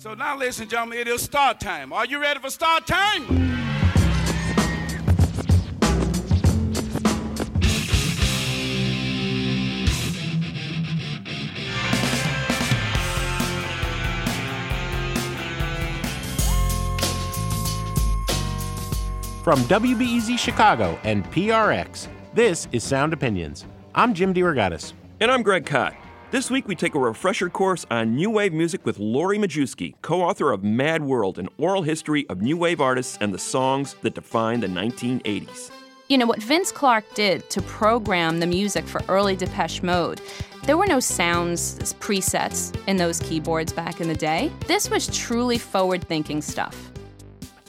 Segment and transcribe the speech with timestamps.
[0.00, 1.92] So now, ladies and gentlemen, it is start time.
[1.92, 3.26] Are you ready for start time?
[19.42, 23.64] From WBEZ Chicago and PRX, this is Sound Opinions.
[23.96, 24.92] I'm Jim DeRogatis.
[25.18, 25.96] And I'm Greg Kot.
[26.30, 30.20] This week we take a refresher course on New Wave music with Lori Majewski, co
[30.20, 34.14] author of Mad World, an oral history of New Wave artists and the songs that
[34.14, 35.70] define the 1980s.
[36.08, 40.20] You know, what Vince Clarke did to program the music for early Depeche Mode,
[40.64, 44.52] there were no sounds, presets in those keyboards back in the day.
[44.66, 46.92] This was truly forward thinking stuff.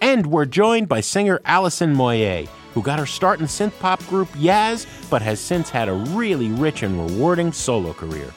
[0.02, 4.28] And we're joined by singer Alison Moyet, who got her start in synth pop group
[4.34, 8.34] Yaz, but has since had a really rich and rewarding solo career.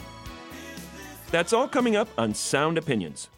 [1.32, 3.30] That's all coming up on Sound Opinions.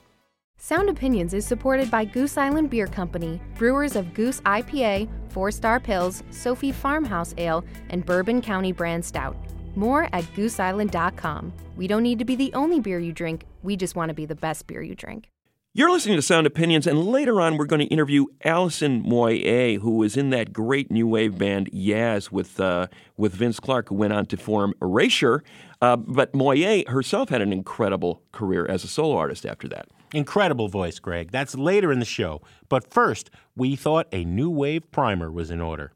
[0.58, 5.78] Sound Opinions is supported by Goose Island Beer Company, brewers of Goose IPA, Four Star
[5.78, 9.36] Pils, Sofie Farmhouse Ale, and Bourbon County Brand Stout.
[9.76, 11.52] More at gooseisland.com.
[11.76, 14.26] We don't need to be the only beer you drink, we just want to be
[14.26, 15.30] the best beer you drink.
[15.76, 19.96] You're listening to Sound Opinions, and later on, we're going to interview Alison Moyet, who
[19.96, 24.12] was in that great new wave band Yaz with uh, with Vince Clarke, who went
[24.12, 25.42] on to form Erasure.
[25.80, 29.88] Uh, but Moyet herself had an incredible career as a solo artist after that.
[30.12, 31.32] Incredible voice, Greg.
[31.32, 32.40] That's later in the show.
[32.68, 35.92] But first, we thought a new wave primer was in order.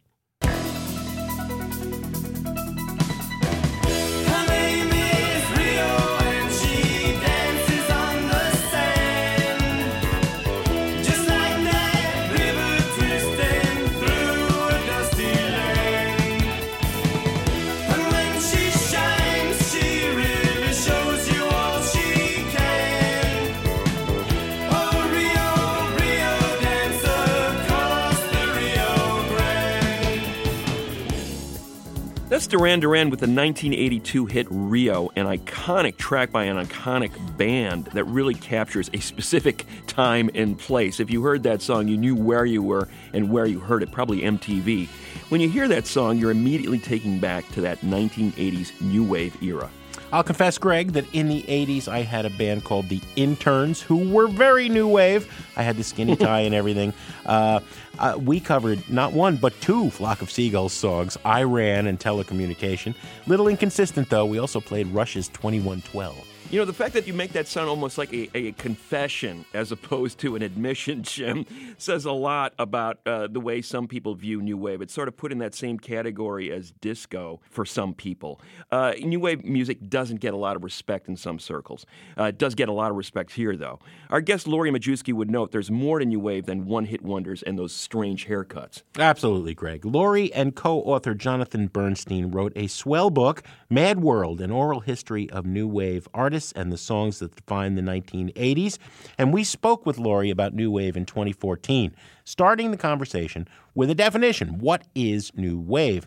[32.48, 38.04] Duran Duran with the 1982 hit Rio, an iconic track by an iconic band that
[38.04, 40.98] really captures a specific time and place.
[40.98, 43.92] If you heard that song, you knew where you were and where you heard it,
[43.92, 44.88] probably MTV.
[45.28, 49.69] When you hear that song, you're immediately taken back to that 1980s new wave era.
[50.10, 54.10] I'll confess, Greg, that in the 80s I had a band called The Interns who
[54.10, 55.30] were very new wave.
[55.56, 56.94] I had the skinny tie and everything.
[57.26, 57.60] Uh,
[57.98, 62.94] uh, we covered not one, but two Flock of Seagulls songs I Ran and Telecommunication.
[63.26, 64.24] Little inconsistent, though.
[64.24, 66.28] We also played Rush's 2112.
[66.50, 69.70] You know, the fact that you make that sound almost like a, a confession as
[69.70, 71.44] opposed to an admission, Jim,
[71.76, 74.81] says a lot about uh, the way some people view New Wave.
[74.81, 78.41] It's sort of put in that same category as disco for some people.
[78.72, 81.84] Uh, New Wave music doesn't get a lot of respect in some circles.
[82.19, 83.78] Uh, it does get a lot of respect here, though.
[84.09, 87.42] Our guest, Lori Majewski, would note there's more to New Wave than one hit wonders
[87.42, 88.80] and those strange haircuts.
[88.98, 89.84] Absolutely, Greg.
[89.84, 95.28] Lori and co author Jonathan Bernstein wrote a swell book, Mad World An Oral History
[95.28, 98.78] of New Wave Artists artists and the songs that define the 1980s.
[99.19, 101.94] And we spoke with Lori about New Wave in 2014,
[102.25, 104.60] starting the conversation with a definition.
[104.60, 106.06] What is New Wave?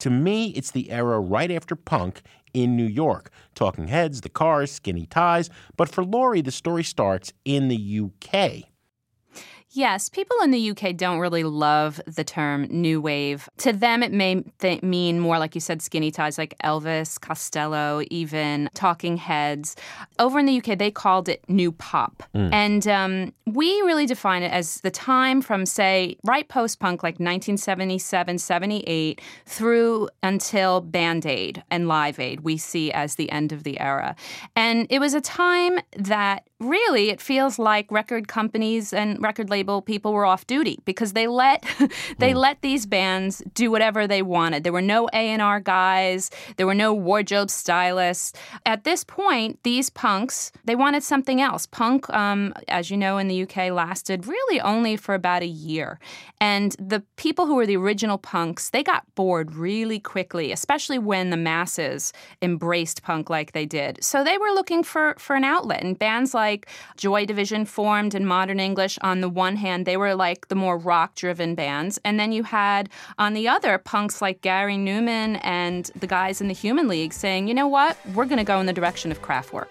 [0.00, 2.20] To me, it's the era right after punk
[2.52, 3.30] in New York.
[3.54, 5.48] Talking heads, the cars, skinny ties.
[5.78, 8.69] But for Lori, the story starts in the UK.
[9.72, 13.48] Yes, people in the UK don't really love the term new wave.
[13.58, 18.02] To them, it may th- mean more, like you said, skinny ties like Elvis, Costello,
[18.10, 19.76] even Talking Heads.
[20.18, 22.24] Over in the UK, they called it new pop.
[22.34, 22.52] Mm.
[22.52, 27.14] And um, we really define it as the time from, say, right post punk, like
[27.14, 33.62] 1977, 78, through until Band Aid and Live Aid, we see as the end of
[33.62, 34.16] the era.
[34.56, 39.82] And it was a time that really it feels like record companies and record label
[39.82, 41.62] people were off duty because they let
[42.18, 42.36] they mm.
[42.36, 44.64] let these bands do whatever they wanted.
[44.64, 48.32] There were no A&R guys, there were no wardrobe stylists.
[48.64, 51.66] At this point, these punks, they wanted something else.
[51.66, 55.98] Punk um, as you know in the UK lasted really only for about a year.
[56.40, 61.30] And the people who were the original punks, they got bored really quickly, especially when
[61.30, 64.02] the masses embraced punk like they did.
[64.02, 68.14] So they were looking for for an outlet and bands like like Joy Division formed
[68.14, 68.98] in modern English.
[69.02, 71.98] On the one hand, they were like the more rock driven bands.
[72.04, 72.88] And then you had
[73.18, 77.48] on the other punks like Gary Numan and the guys in the Human League saying,
[77.48, 79.68] you know what, we're going to go in the direction of Kraftwerk.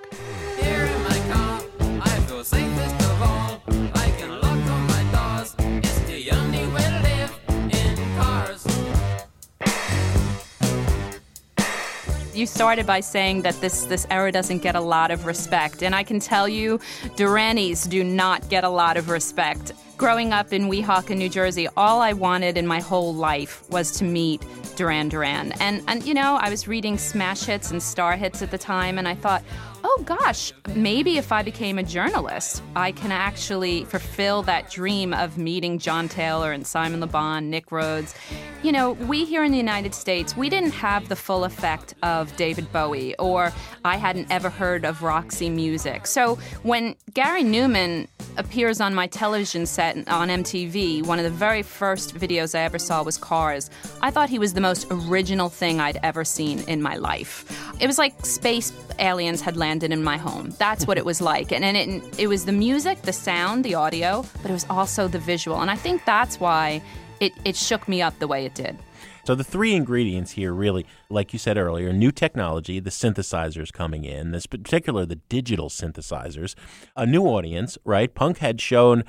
[12.39, 15.93] You started by saying that this this era doesn't get a lot of respect, and
[15.93, 16.79] I can tell you,
[17.17, 19.73] Duranies do not get a lot of respect.
[19.97, 24.05] Growing up in Weehawken, New Jersey, all I wanted in my whole life was to
[24.05, 24.41] meet
[24.77, 25.51] Duran Duran.
[25.59, 28.97] And and you know, I was reading smash hits and star hits at the time
[28.97, 29.43] and I thought,
[29.83, 35.37] oh gosh, maybe if I became a journalist, I can actually fulfill that dream of
[35.37, 38.15] meeting John Taylor and Simon Le Bon, Nick Rhodes.
[38.63, 42.35] You know, we here in the United States, we didn't have the full effect of
[42.35, 43.53] David Bowie, or
[43.85, 46.07] I hadn't ever heard of Roxy Music.
[46.07, 51.61] So when Gary Numan appears on my television set on MTV, one of the very
[51.61, 53.69] first videos I ever saw was Cars.
[54.01, 57.68] I thought he was the most original thing I'd ever seen in my life.
[57.79, 60.49] It was like space aliens had landed in my home.
[60.57, 61.53] That's what it was like.
[61.53, 65.07] And, and it, it was the music, the sound, the audio, but it was also
[65.07, 65.61] the visual.
[65.61, 66.81] And I think that's why
[67.21, 68.77] it, it shook me up the way it did.
[69.23, 74.03] So the three ingredients here really, like you said earlier, new technology, the synthesizers coming
[74.03, 76.55] in, this particular the digital synthesizers,
[76.95, 78.13] a new audience, right?
[78.13, 79.03] Punk had shown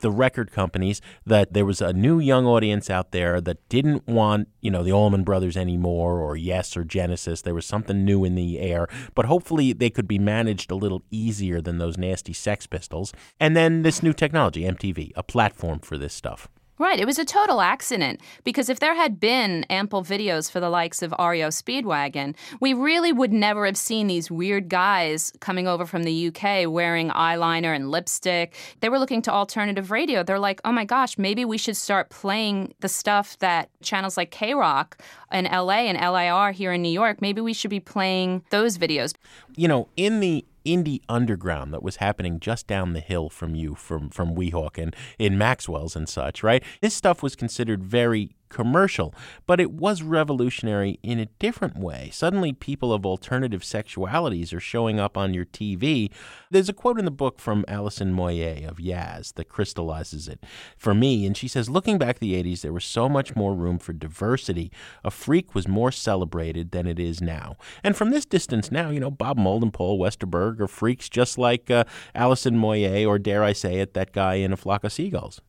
[0.00, 4.48] the record companies that there was a new young audience out there that didn't want,
[4.60, 7.42] you know, the Allman Brothers anymore or Yes or Genesis.
[7.42, 11.02] There was something new in the air, but hopefully they could be managed a little
[11.10, 13.12] easier than those nasty Sex Pistols.
[13.38, 16.48] And then this new technology, MTV, a platform for this stuff.
[16.80, 16.98] Right.
[16.98, 21.02] It was a total accident because if there had been ample videos for the likes
[21.02, 26.04] of REO Speedwagon, we really would never have seen these weird guys coming over from
[26.04, 28.56] the UK wearing eyeliner and lipstick.
[28.80, 30.22] They were looking to alternative radio.
[30.22, 34.30] They're like, oh my gosh, maybe we should start playing the stuff that channels like
[34.30, 34.94] KROQ
[35.32, 39.14] in LA and LIR here in New York, maybe we should be playing those videos.
[39.56, 40.44] You know, in the
[40.74, 45.38] indie underground that was happening just down the hill from you from from Weehawken in
[45.38, 46.62] Maxwell's and such, right?
[46.80, 49.14] This stuff was considered very commercial,
[49.46, 52.10] but it was revolutionary in a different way.
[52.12, 56.10] Suddenly, people of alternative sexualities are showing up on your TV.
[56.50, 60.44] There's a quote in the book from Alison Moyet of Yaz that crystallizes it
[60.76, 63.78] for me, and she says, Looking back the 80s, there was so much more room
[63.78, 64.70] for diversity.
[65.04, 67.56] A freak was more celebrated than it is now.
[67.82, 69.38] And from this distance now, you know, Bob
[69.72, 74.12] Paul Westerberg are freaks just like uh, Alison Moyet, or dare I say it, that
[74.12, 75.40] guy in A Flock of Seagulls.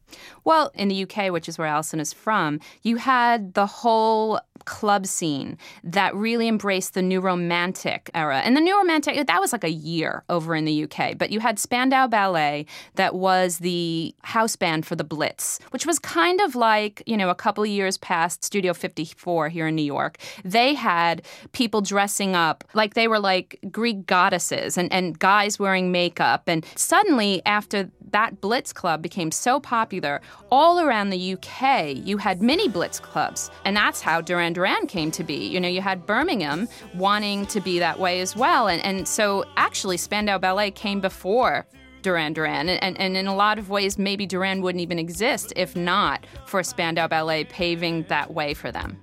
[0.44, 5.06] Well, in the UK, which is where Alison is from, you had the whole club
[5.06, 8.40] scene that really embraced the new romantic era.
[8.40, 11.18] And the new romantic, that was like a year over in the UK.
[11.18, 12.66] But you had Spandau Ballet,
[12.96, 17.30] that was the house band for the Blitz, which was kind of like, you know,
[17.30, 20.18] a couple years past Studio 54 here in New York.
[20.44, 21.22] They had
[21.52, 26.44] people dressing up like they were like Greek goddesses and, and guys wearing makeup.
[26.48, 30.22] And suddenly, after that Blitz club became so popular,
[30.52, 33.50] all around the UK, you had mini Blitz clubs.
[33.66, 35.48] And that's how Duran Duran came to be.
[35.48, 38.68] You know, you had Birmingham wanting to be that way as well.
[38.68, 41.66] And, and so actually, Spandau Ballet came before
[42.02, 42.70] Duran Duran.
[42.70, 46.64] And, and in a lot of ways, maybe Duran wouldn't even exist if not for
[46.64, 49.00] Spandau Ballet paving that way for them.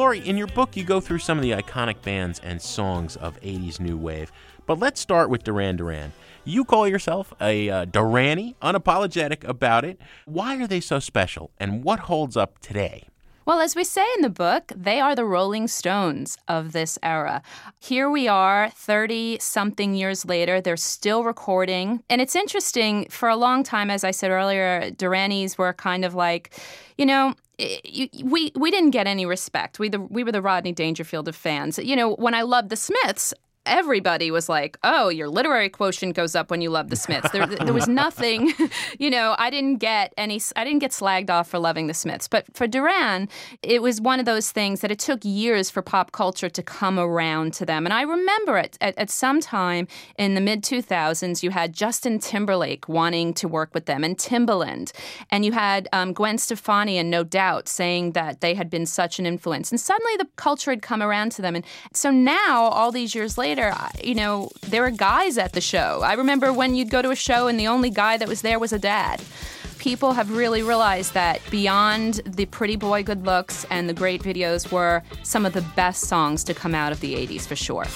[0.00, 3.38] Lori, in your book, you go through some of the iconic bands and songs of
[3.42, 4.32] 80s New Wave.
[4.64, 6.14] But let's start with Duran Duran.
[6.42, 10.00] You call yourself a uh, Duranie, unapologetic about it.
[10.24, 13.09] Why are they so special, and what holds up today?
[13.50, 17.42] Well, as we say in the book, they are the Rolling Stones of this era.
[17.80, 22.04] Here we are, 30 something years later, they're still recording.
[22.08, 26.14] And it's interesting, for a long time, as I said earlier, Duranies were kind of
[26.14, 26.60] like,
[26.96, 27.34] you know,
[28.22, 29.80] we we didn't get any respect.
[29.80, 31.76] We the we were the Rodney Dangerfield of fans.
[31.76, 33.34] You know, when I loved the Smiths,
[33.66, 37.46] everybody was like, "Oh, your literary quotient goes up when you love the Smiths." There,
[37.46, 38.52] there was nothing,
[38.98, 39.34] you know.
[39.38, 40.40] I didn't get any.
[40.56, 43.28] I didn't get slagged off for loving the Smiths, but for Duran,
[43.62, 46.98] it was one of those things that it took years for pop culture to come
[46.98, 47.86] around to them.
[47.86, 49.86] And I remember it at, at some time
[50.18, 54.92] in the mid 2000s, you had Justin Timberlake wanting to work with them, and Timbaland,
[55.30, 59.18] and you had um, Gwen Stefani and No Doubt saying that they had been such
[59.18, 62.90] an influence, and suddenly the culture had come around to them, and so now all
[62.90, 66.02] these years later later, you know, there were guys at the show.
[66.04, 68.60] I remember when you'd go to a show and the only guy that was there
[68.60, 69.20] was a dad.
[69.78, 74.70] People have really realized that beyond the pretty boy good looks and the great videos
[74.70, 77.86] were some of the best songs to come out of the 80s for sure.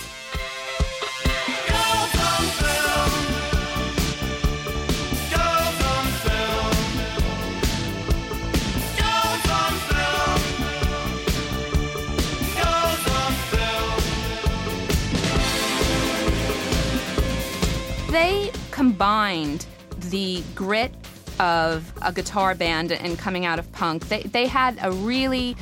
[18.14, 19.66] They combined
[20.10, 20.94] the grit
[21.40, 24.08] of a guitar band and coming out of punk.
[24.08, 25.56] They, they had a really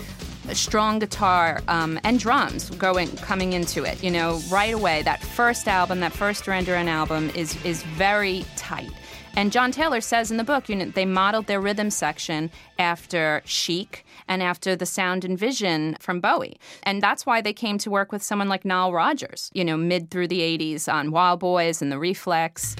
[0.52, 4.02] strong guitar um, and drums going coming into it.
[4.02, 5.00] You know, right away.
[5.02, 8.90] That first album, that first Duran album, is is very tight.
[9.34, 13.40] And John Taylor says in the book, you know, they modeled their rhythm section after
[13.46, 16.58] Chic and after the sound and vision from Bowie.
[16.82, 20.10] And that's why they came to work with someone like Nile Rodgers, you know, mid
[20.10, 22.76] through the 80s on Wild Boys and The Reflex.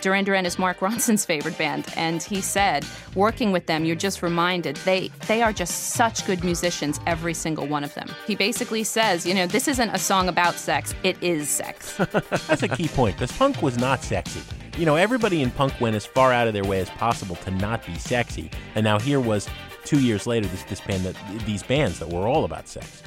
[0.00, 2.84] Duran Duran is Mark Ronson's favorite band, and he said,
[3.14, 7.66] working with them, you're just reminded they they are just such good musicians, every single
[7.66, 8.08] one of them.
[8.26, 11.96] He basically says, you know, this isn't a song about sex; it is sex.
[12.48, 14.40] That's a key point because punk was not sexy.
[14.78, 17.50] You know, everybody in punk went as far out of their way as possible to
[17.50, 19.48] not be sexy, and now here was
[19.84, 23.02] two years later this this band that these bands that were all about sex.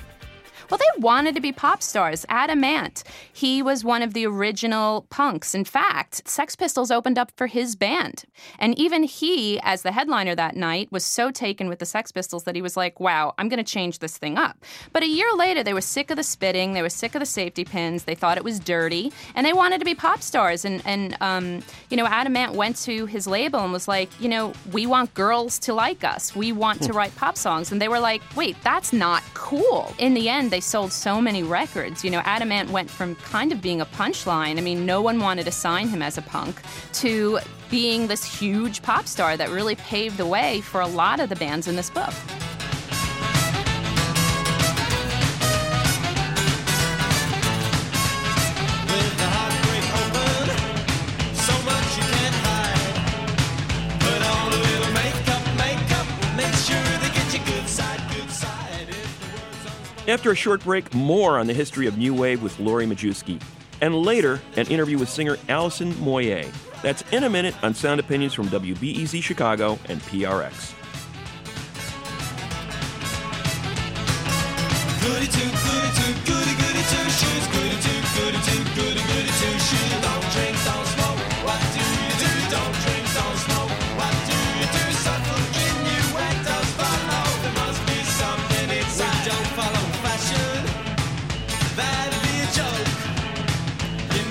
[0.70, 2.26] Well, they wanted to be pop stars.
[2.30, 5.54] Adam Ant, he was one of the original punks.
[5.54, 8.24] In fact, Sex Pistols opened up for his band.
[8.58, 12.44] And even he, as the headliner that night, was so taken with the Sex Pistols
[12.46, 14.64] that he was like, wow, I'm going to change this thing up.
[14.94, 17.26] But a year later, they were sick of the spitting, they were sick of the
[17.26, 20.66] safety pins, they thought it was dirty, and they wanted to be pop stars.
[20.66, 24.30] And, and um, you know, Adam Ant went to his label and was like, you
[24.30, 26.36] know, we want girls to like us.
[26.36, 26.98] We want to hmm.
[26.98, 27.72] write pop songs.
[27.72, 29.94] And they were like, wait, that's not cool.
[30.00, 32.02] In the end, they sold so many records.
[32.02, 34.58] You know, Adam Ant went from kind of being a punchline.
[34.58, 36.62] I mean, no one wanted to sign him as a punk
[36.94, 41.28] to being this huge pop star that really paved the way for a lot of
[41.28, 42.14] the bands in this book.
[60.08, 63.42] After a short break, more on the history of New Wave with Lori Majewski.
[63.82, 66.54] And later, an interview with singer Alison Moyet.
[66.84, 70.74] That's in a minute on Sound Opinions from WBEZ Chicago and PRX.
[75.02, 76.55] 32, 32, 32.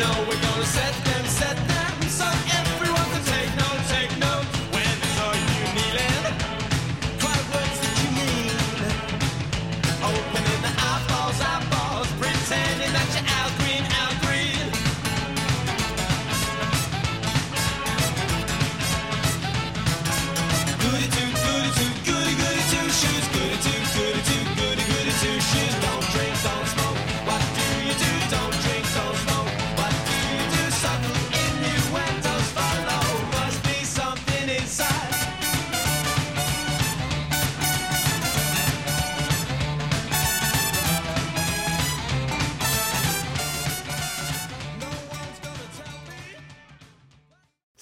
[0.04, 2.53] Know we're gonna set them, set them so everyone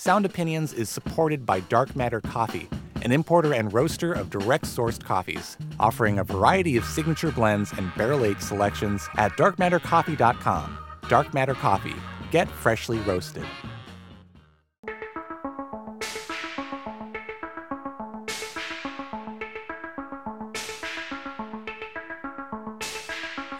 [0.02, 2.68] Sound Opinions is supported by Dark Matter Coffee,
[3.02, 7.94] an importer and roaster of direct sourced coffees, offering a variety of signature blends and
[7.94, 10.76] barrel aged selections at darkmattercoffee.com.
[11.08, 11.94] Dark Matter Coffee.
[12.32, 13.46] Get freshly roasted.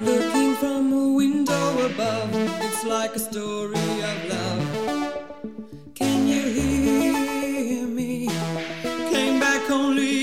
[0.01, 4.83] Looking from a window above, it's like a story of love.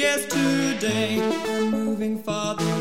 [0.09, 1.21] Yesterday.
[1.69, 2.78] Moving farther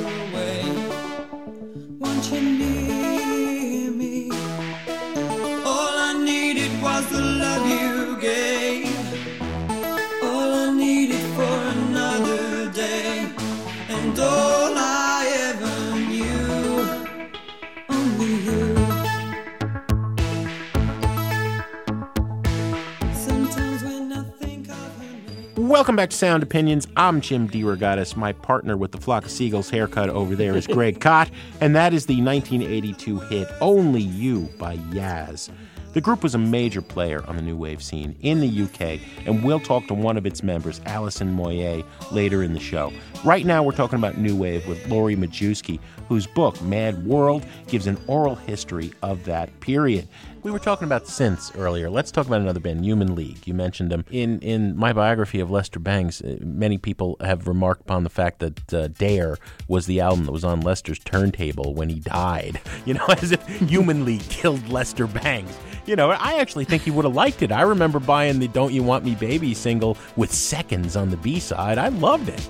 [25.69, 26.87] Welcome back to Sound Opinions.
[26.97, 28.17] I'm Jim DeRogatis.
[28.17, 31.93] My partner with the Flock of Seagulls haircut over there is Greg Kot, and that
[31.93, 35.51] is the 1982 hit Only You by Yaz.
[35.93, 39.45] The group was a major player on the new wave scene in the UK, and
[39.45, 42.91] we'll talk to one of its members, Alison Moyet, later in the show.
[43.25, 47.87] Right now, we're talking about new wave with Lori Majewski, whose book, Mad World, gives
[47.87, 50.09] an oral history of that period.
[50.43, 51.91] We were talking about synths earlier.
[51.91, 53.47] Let's talk about another band, Human League.
[53.47, 54.05] You mentioned them.
[54.11, 58.39] In in my biography of Lester Bangs, uh, many people have remarked upon the fact
[58.39, 62.61] that uh, Dare was the album that was on Lester's turntable when he died.
[62.87, 65.55] You know, as if Human League killed Lester Bangs.
[65.85, 67.53] You know, I actually think he would have liked it.
[67.53, 71.39] I remember buying the Don't You Want Me Baby single with seconds on the B
[71.39, 71.77] side.
[71.77, 72.49] I loved it.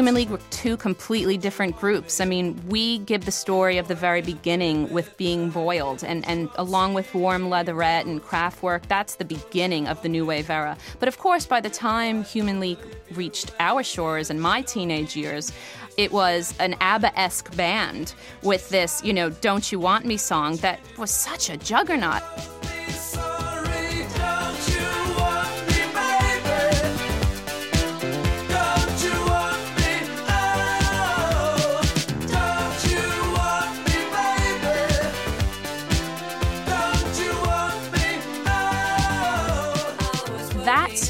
[0.00, 2.22] Human League were two completely different groups.
[2.22, 6.48] I mean, we give the story of the very beginning with being boiled, and, and
[6.54, 10.78] along with Warm Leatherette and Kraftwerk, that's the beginning of the New Wave era.
[11.00, 12.78] But of course, by the time Human League
[13.12, 15.52] reached our shores in my teenage years,
[15.98, 20.56] it was an ABBA esque band with this, you know, Don't You Want Me song
[20.56, 22.22] that was such a juggernaut.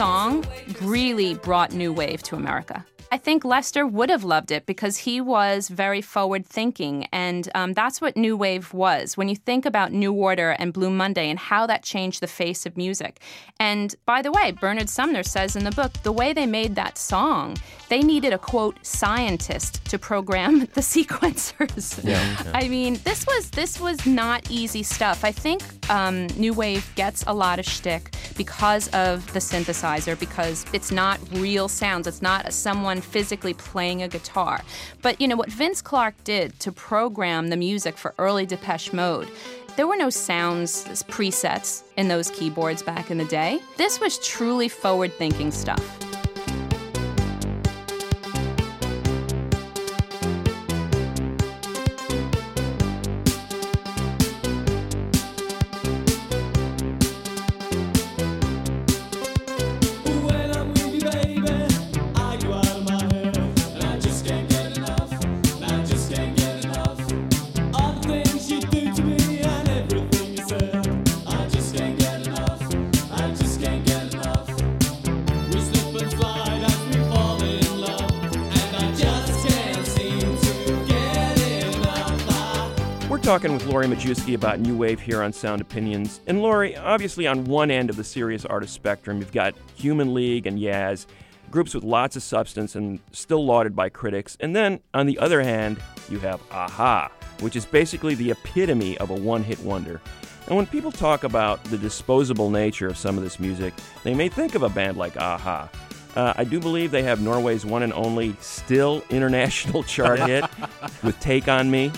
[0.01, 0.43] Song
[0.81, 2.87] really brought new wave to America.
[3.13, 7.75] I think Lester would have loved it because he was very forward thinking, and um,
[7.75, 9.19] that's what New Wave was.
[9.19, 12.65] When you think about New Order and Blue Monday and how that changed the face
[12.65, 13.21] of music.
[13.59, 16.97] And by the way, Bernard Sumner says in the book the way they made that
[16.97, 17.59] song,
[17.91, 22.01] they needed a quote scientist to program the sequencers.
[22.55, 25.25] I mean, this was this was not easy stuff.
[25.25, 30.65] I think um, New Wave gets a lot of shtick because of the synthesizer, because
[30.73, 32.07] it's not real sounds.
[32.07, 34.63] It's not someone physically playing a guitar.
[35.03, 39.29] But you know what Vince Clarke did to program the music for early Depeche Mode.
[39.77, 43.61] There were no sounds presets in those keyboards back in the day.
[43.77, 46.10] This was truly forward thinking stuff.
[83.31, 86.19] Talking with Lori Majewski about New Wave here on Sound Opinions.
[86.27, 90.49] And Lori, obviously, on one end of the serious artist spectrum, you've got Human League
[90.49, 91.07] and Yaz,
[91.49, 94.37] groups with lots of substance and still lauded by critics.
[94.41, 99.11] And then, on the other hand, you have a-ha, which is basically the epitome of
[99.11, 100.01] a one hit wonder.
[100.49, 104.29] And when people talk about the disposable nature of some of this music, they may
[104.29, 105.69] think of a band like a-ha.
[106.17, 110.45] Uh, I do believe they have Norway's one and only still international chart hit
[111.05, 111.93] with Take On Me.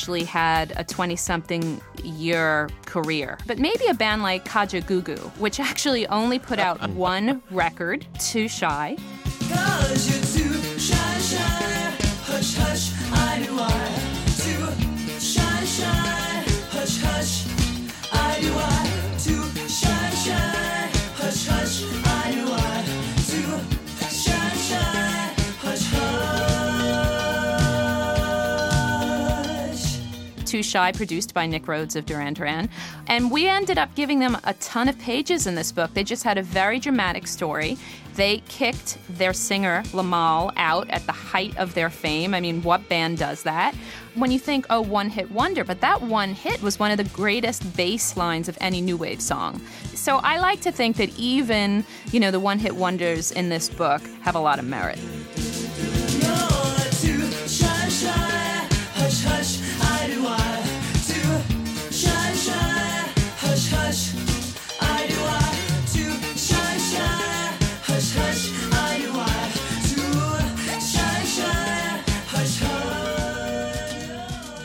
[0.00, 3.36] Actually had a 20 something year career.
[3.46, 8.96] But maybe a band like Kajagoogoo, which actually only put out one record, Too Shy.
[9.50, 10.29] Cause you're too shy,
[30.50, 32.68] Too Shy, produced by Nick Rhodes of Duran Duran.
[33.06, 35.94] And we ended up giving them a ton of pages in this book.
[35.94, 37.78] They just had a very dramatic story.
[38.16, 42.34] They kicked their singer, Limahl, out at the height of their fame.
[42.34, 43.76] I mean, what band does that?
[44.16, 47.04] When you think, oh, one hit wonder, but that one hit was one of the
[47.04, 49.60] greatest bass lines of any new wave song.
[49.94, 53.68] So I like to think that even, you know, the one hit wonders in this
[53.68, 54.98] book have a lot of merit.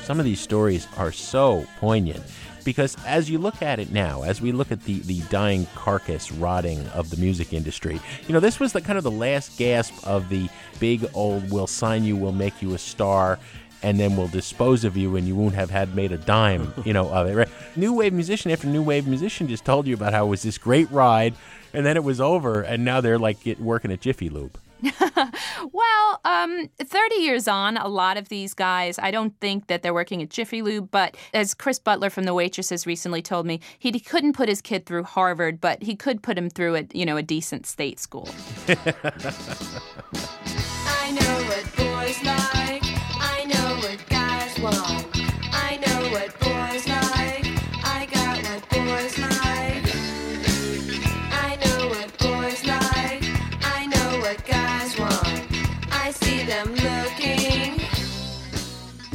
[0.06, 2.24] Some of these stories are so poignant
[2.64, 6.32] because as you look at it now, as we look at the, the dying carcass
[6.32, 9.96] rotting of the music industry, you know, this was the kind of the last gasp
[10.06, 10.48] of the
[10.80, 13.40] big old we'll sign you, we'll make you a star,
[13.82, 16.94] and then we'll dispose of you and you won't have had made a dime, you
[16.94, 17.34] know, of it.
[17.34, 17.50] Right?
[17.76, 20.60] New wave musician after new wave musician just told you about how it was this
[20.60, 21.34] great ride
[21.74, 24.60] and then it was over and now they're like get, working at Jiffy Lube.
[25.72, 29.94] Well, um, 30 years on, a lot of these guys, I don't think that they're
[29.94, 33.92] working at Jiffy Lube, but as Chris Butler from The Waitresses recently told me, he,
[33.92, 37.06] he couldn't put his kid through Harvard, but he could put him through a, you
[37.06, 38.30] know, a decent state school.
[38.68, 38.74] I
[41.12, 42.84] know what boys like.
[43.18, 45.08] I know what guys want.
[45.54, 46.45] I know what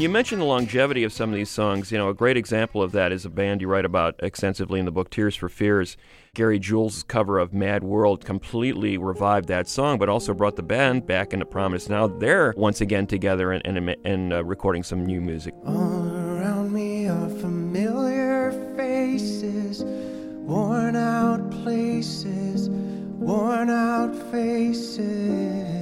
[0.00, 1.92] You mentioned the longevity of some of these songs.
[1.92, 4.86] You know, a great example of that is a band you write about extensively in
[4.86, 5.98] the book, Tears for Fears.
[6.32, 11.06] Gary Jules' cover of Mad World completely revived that song, but also brought the band
[11.06, 11.90] back into prominence.
[11.90, 15.52] Now they're once again together and, and, and uh, recording some new music.
[15.66, 25.79] All around me are familiar faces, worn out places, worn out faces,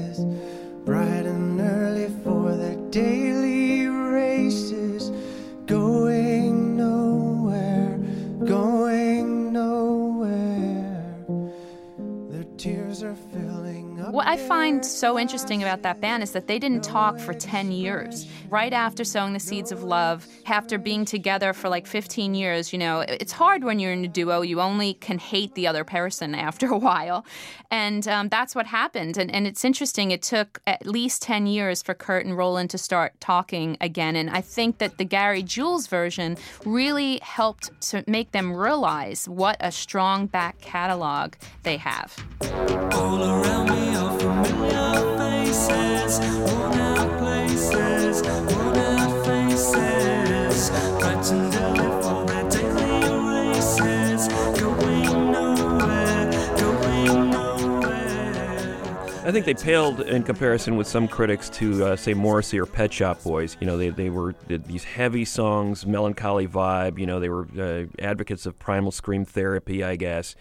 [14.88, 18.26] Find so interesting about that band is that they didn't talk for 10 years.
[18.48, 22.78] Right after sowing the seeds of love, after being together for like 15 years, you
[22.78, 24.40] know, it's hard when you're in a duo.
[24.40, 27.26] You only can hate the other person after a while.
[27.70, 29.18] And um, that's what happened.
[29.18, 32.78] And, and it's interesting, it took at least 10 years for Curt and Roland to
[32.78, 34.16] start talking again.
[34.16, 39.58] And I think that the Gary Jules version really helped to make them realize what
[39.60, 42.16] a strong back catalog they have.
[59.28, 62.90] I think they paled in comparison with some critics to, uh, say, Morrissey or Pet
[62.90, 63.58] Shop Boys.
[63.60, 66.98] You know, they, they were th- these heavy songs, melancholy vibe.
[66.98, 70.34] You know, they were uh, advocates of primal scream therapy, I guess.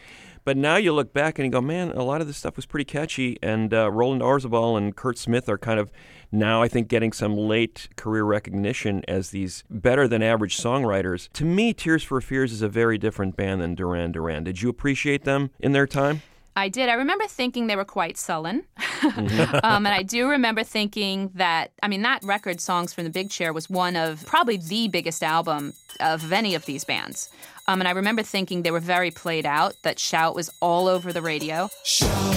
[0.48, 2.66] But now you look back and you go, man, a lot of this stuff was
[2.66, 3.38] pretty catchy.
[3.44, 5.92] And uh, Roland Orzabal and Curt Smith are kind of
[6.32, 11.28] now, I think, getting some late career recognition as these better than average songwriters.
[11.34, 14.46] To me, Tears for Fears is a very different band than Duran Duran.
[14.46, 16.22] Did you appreciate them in their time?
[16.58, 16.90] I did.
[16.90, 18.64] I remember thinking they were quite sullen.
[19.04, 23.30] um, and I do remember thinking that, I mean, that record, Songs from the Big
[23.30, 27.30] Chair, was one of probably the biggest album of any of these bands.
[27.68, 31.14] Um, and I remember thinking they were very played out, that Shout was all over
[31.14, 31.70] the radio.
[31.84, 32.36] Shout,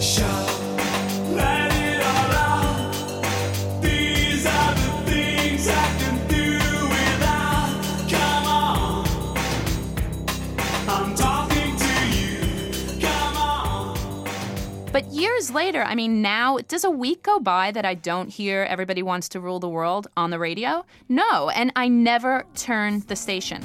[0.00, 0.39] shout,
[15.20, 19.02] years later, I mean, now, does a week go by that I don't hear Everybody
[19.02, 20.84] Wants to Rule the World on the radio?
[21.08, 21.50] No.
[21.50, 23.62] And I never turn the station.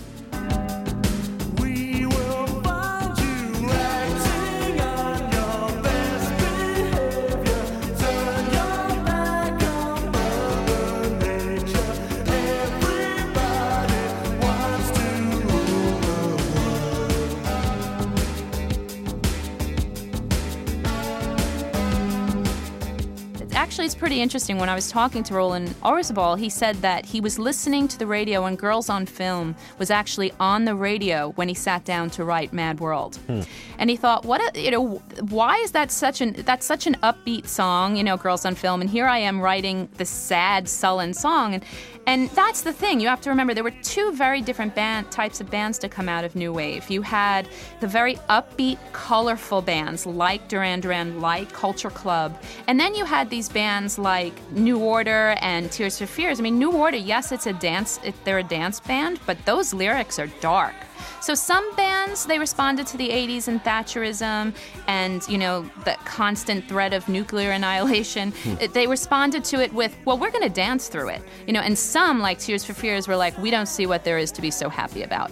[23.85, 24.57] Was pretty interesting.
[24.57, 28.07] When I was talking to Roland Orzabal, he said that he was listening to the
[28.07, 32.23] radio and Girls on Film was actually on the radio when he sat down to
[32.23, 33.17] write Mad World.
[33.27, 33.41] Hmm.
[33.77, 36.95] And he thought, what a, you know, why is that such an that's such an
[37.03, 41.13] upbeat song, you know, Girls on Film, and here I am writing this sad, sullen
[41.13, 41.65] song and
[42.07, 42.99] and that's the thing.
[42.99, 46.07] You have to remember there were two very different band types of bands to come
[46.07, 46.88] out of new wave.
[46.89, 52.93] You had the very upbeat, colorful bands like Duran Duran, like Culture Club, and then
[52.93, 56.39] you had these bands like New Order and Tears for Fears.
[56.39, 59.73] I mean, New Order, yes, it's a dance, it, they're a dance band, but those
[59.73, 60.75] lyrics are dark.
[61.21, 64.53] So some bands they responded to the 80s and Thatcherism
[64.87, 68.31] and you know the constant threat of nuclear annihilation.
[68.31, 68.55] Hmm.
[68.61, 71.61] It- They responded to it with, "Well, we're going to dance through it." You know,
[71.61, 74.41] and some like Tears for Fears were like, "We don't see what there is to
[74.41, 75.31] be so happy about."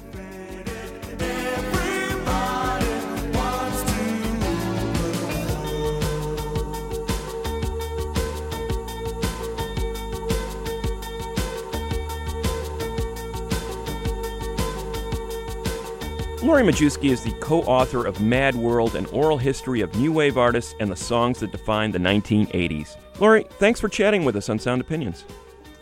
[16.43, 20.37] Lori Majewski is the co author of Mad World, an oral history of new wave
[20.37, 22.97] artists and the songs that defined the 1980s.
[23.17, 25.23] Lori, thanks for chatting with us on Sound Opinions.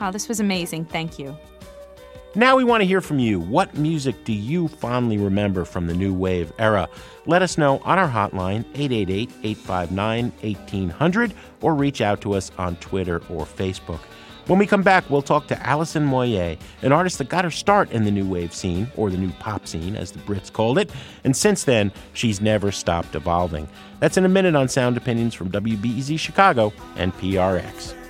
[0.01, 0.85] Oh, this was amazing.
[0.85, 1.35] Thank you.
[2.35, 3.39] Now we want to hear from you.
[3.39, 6.87] What music do you fondly remember from the new wave era?
[7.25, 12.75] Let us know on our hotline, 888 859 1800, or reach out to us on
[12.75, 14.01] Twitter or Facebook.
[14.51, 17.89] When we come back, we'll talk to Alison Moyet, an artist that got her start
[17.91, 20.91] in the new wave scene, or the new pop scene, as the Brits called it,
[21.23, 23.69] and since then, she's never stopped evolving.
[24.01, 28.00] That's in a minute on Sound Opinions from WBEZ Chicago and PRX.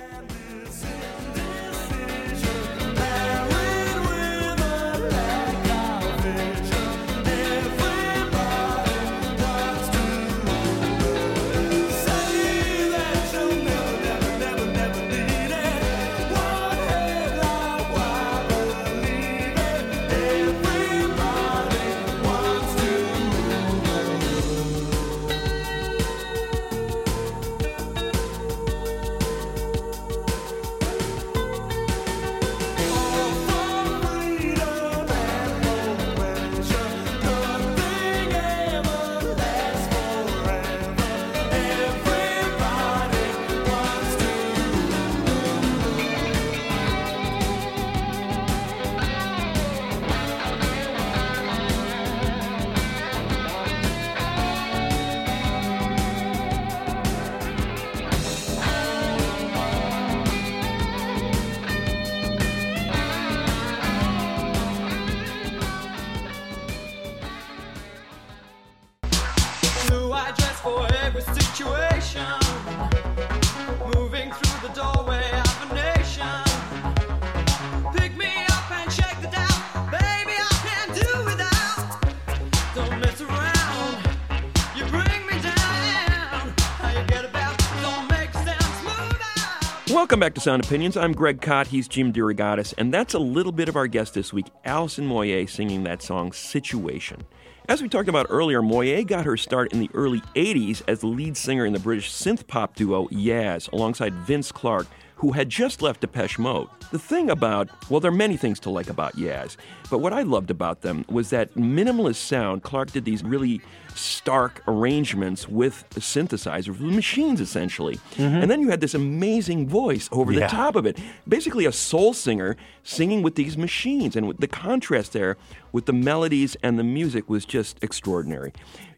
[90.12, 90.98] Welcome back to Sound Opinions.
[90.98, 91.68] I'm Greg Kot.
[91.68, 92.74] He's Jim DeRogatis.
[92.76, 96.32] And that's a little bit of our guest this week, Alison Moyet, singing that song,
[96.32, 97.22] Situation.
[97.66, 101.06] As we talked about earlier, Moyet got her start in the early 80s as the
[101.06, 104.86] lead singer in the British synth pop duo Yaz, alongside Vince Clarke,
[105.22, 106.66] who had just left Depeche Mode.
[106.90, 109.56] The thing about, well, there are many things to like about Yaz,
[109.88, 112.64] but what I loved about them was that minimalist sound.
[112.64, 113.60] Clarke did these really
[113.94, 118.00] stark arrangements with synthesizers, with machines essentially.
[118.16, 118.42] Mm-hmm.
[118.42, 120.98] And then you had this amazing voice over the top of it.
[121.28, 124.16] Basically, a soul singer singing with these machines.
[124.16, 125.36] And the contrast there
[125.70, 128.52] with the melodies and the music was just extraordinary.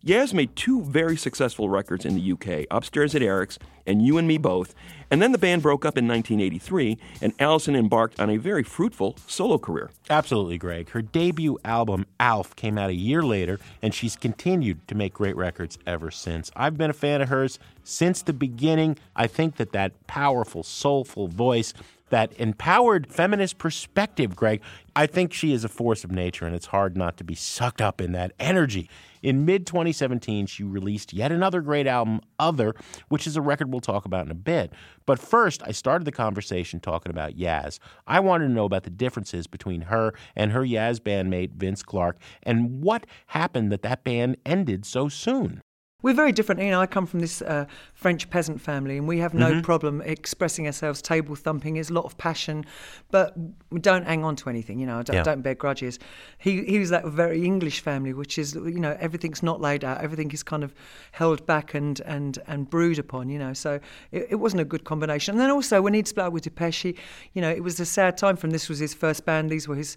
[0.05, 4.29] Yaz made two very successful records in the UK Upstairs at Eric's and You and
[4.29, 4.75] Me Both.
[5.11, 9.17] And then the band broke up in 1983, and Alison embarked on a very fruitful
[9.27, 9.90] solo career.
[10.11, 10.90] Absolutely, Greg.
[10.90, 15.37] Her debut album, Alf, came out a year later, and she's continued to make great
[15.37, 16.51] records ever since.
[16.55, 18.99] I've been a fan of hers since the beginning.
[19.17, 21.73] I think that that powerful, soulful voice,
[22.14, 24.61] that empowered feminist perspective, Greg,
[24.94, 27.81] I think she is a force of nature, and it's hard not to be sucked
[27.81, 28.88] up in that energy.
[29.20, 32.77] In mid 2017, she released yet another great album, Other,
[33.09, 34.72] which is a record we'll talk about in a bit.
[35.07, 37.81] But first, I started the conversation talking about Yaz.
[38.07, 42.18] I wanted to know about the differences between her and her Yaz bandmate, Vince Clarke,
[42.44, 45.62] and what happened that that band ended so soon.
[46.05, 46.61] We're very different.
[46.61, 47.64] You know, I come from this uh,
[47.95, 51.77] French peasant family, and we have no problem expressing ourselves, table thumping.
[51.77, 52.67] is a lot of passion,
[53.11, 53.33] but
[53.71, 54.79] we don't hang on to anything.
[54.79, 55.23] You know, don't, Yeah.
[55.23, 55.99] don't bear grudges.
[56.37, 60.03] He he was that very English family, which is you know everything's not laid out,
[60.03, 60.75] everything is kind of
[61.12, 63.31] held back and and and brewed upon.
[63.31, 63.81] You know, so
[64.12, 65.33] it, it wasn't a good combination.
[65.33, 66.97] And then also when he'd split up with Depeche, he,
[67.33, 68.51] you know, it was a sad time for him.
[68.51, 69.49] This was his first band.
[69.49, 69.97] These were his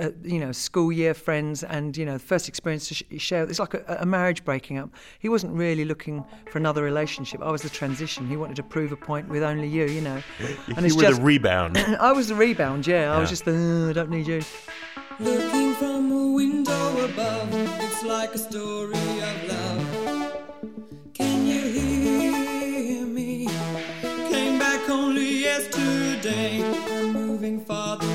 [0.00, 3.42] uh, you know school year friends, and you know first experience to sh- share.
[3.44, 4.88] It's like a, a marriage breaking up.
[5.18, 7.42] He wasn't really looking for another relationship.
[7.42, 8.28] I was the transition.
[8.28, 9.86] He wanted to prove a point with only you.
[9.86, 10.22] You know,
[10.76, 11.76] and you were the rebound.
[12.00, 13.12] I was the rebound, yeah.
[13.12, 14.42] I was just the, "Uh, I don't need you.
[15.18, 18.94] Looking from a window above, it's like a story
[19.28, 20.32] of love.
[21.12, 23.48] Can you hear me?
[24.30, 26.62] Came back only yesterday.
[27.12, 28.11] Moving farther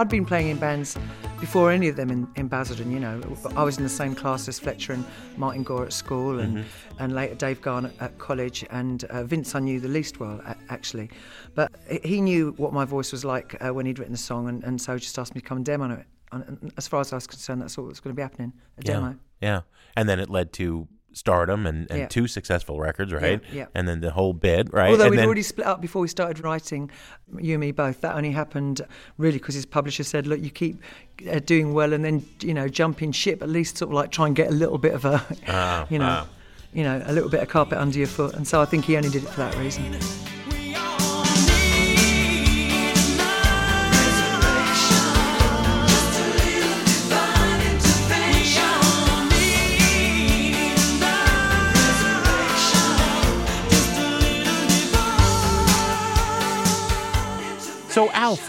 [0.00, 0.96] I'd been playing in bands
[1.40, 3.20] before any of them in, in Basildon, you know.
[3.54, 5.04] I was in the same class as Fletcher and
[5.36, 6.64] Martin Gore at school, and,
[6.98, 11.10] and later Dave Gahan at college, and uh, Vince I knew the least well, actually.
[11.54, 11.70] But
[12.02, 14.80] he- knew what my voice was like uh, when he'd written the song, and, and
[14.80, 16.06] so just asked me to come and demo it.
[16.32, 18.22] And, and as far as I was concerned, that's all that was going to be
[18.22, 18.92] happening, a Yeah.
[18.94, 19.16] demo.
[19.42, 19.60] Yeah.
[19.98, 22.06] And then it led to stardom and, and Yeah.
[22.06, 23.40] two successful records, right?
[23.52, 23.66] yeah.
[23.74, 24.90] And then the whole bit, right?
[24.90, 26.90] Although and we'd then, already split up before we started writing,
[27.38, 28.00] you and me both.
[28.00, 28.80] That only happened
[29.18, 30.80] really because his publisher said, "Look, you keep
[31.30, 33.42] uh, doing well, and then you know jump in ship.
[33.42, 35.98] At least sort of like try and get a little bit of a, Ah, you
[35.98, 36.28] know, ah.
[36.72, 38.96] you know, a little bit of carpet under your foot." And so I think he
[38.96, 39.84] only did it for that reason.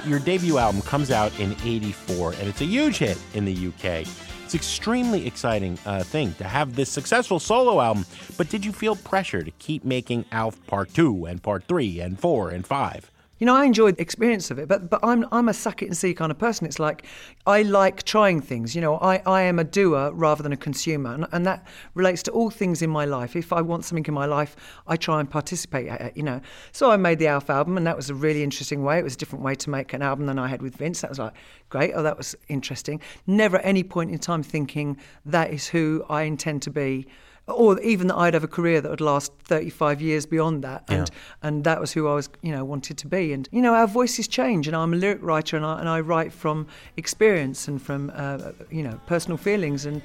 [0.06, 4.08] Your debut album comes out in 84, and it's a huge hit in the UK.
[4.44, 8.06] It's extremely exciting uh, thing to have this successful solo album,
[8.38, 12.20] but did you feel pressure to keep making Alf Part 2 and Part 3 and
[12.20, 13.12] 4 and 5?
[13.42, 15.88] You know, I enjoyed the experience of it, but but I'm I'm a suck it
[15.88, 16.68] and see kind of person.
[16.68, 17.08] It's like
[17.48, 18.76] I like trying things.
[18.76, 22.22] You know, I, I am a doer rather than a consumer, and, and that relates
[22.24, 23.36] to all things in my life.
[23.36, 26.16] If I want something in my life, I try and participate at it.
[26.16, 26.40] You know,
[26.72, 29.00] so I made the Alf album, and that was a really interesting way.
[29.00, 31.02] It was a different way to make an album than I had with Vince.
[31.02, 31.34] That was like
[31.70, 31.94] great.
[31.96, 33.02] Oh, that was interesting.
[33.26, 37.08] Never at any point in time thinking that is who I intend to be
[37.48, 41.10] or even that I'd have a career that would last 35 years beyond that, and
[41.42, 43.34] and that was who I was, you know, wanted to be.
[43.34, 46.00] And you know, our voices change, and I'm a lyric writer, and I and I
[46.02, 50.02] write from experience and from uh, you know personal feelings, and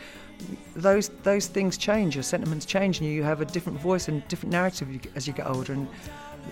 [0.74, 2.16] those those things change.
[2.16, 5.46] Your sentiments change, and you have a different voice and different narrative as you get
[5.46, 5.72] older.
[5.72, 5.88] And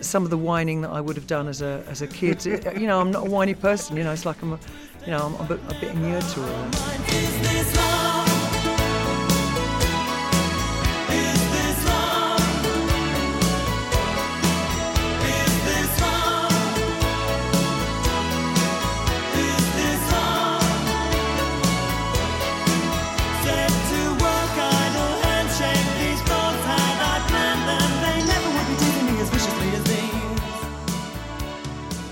[0.00, 2.44] some of the whining that I would have done as a as a kid,
[2.76, 3.96] you know, I'm not a whiny person.
[3.96, 4.58] You know, it's like I'm, a,
[5.04, 8.33] you know, I'm a bit, a bit inured to all that.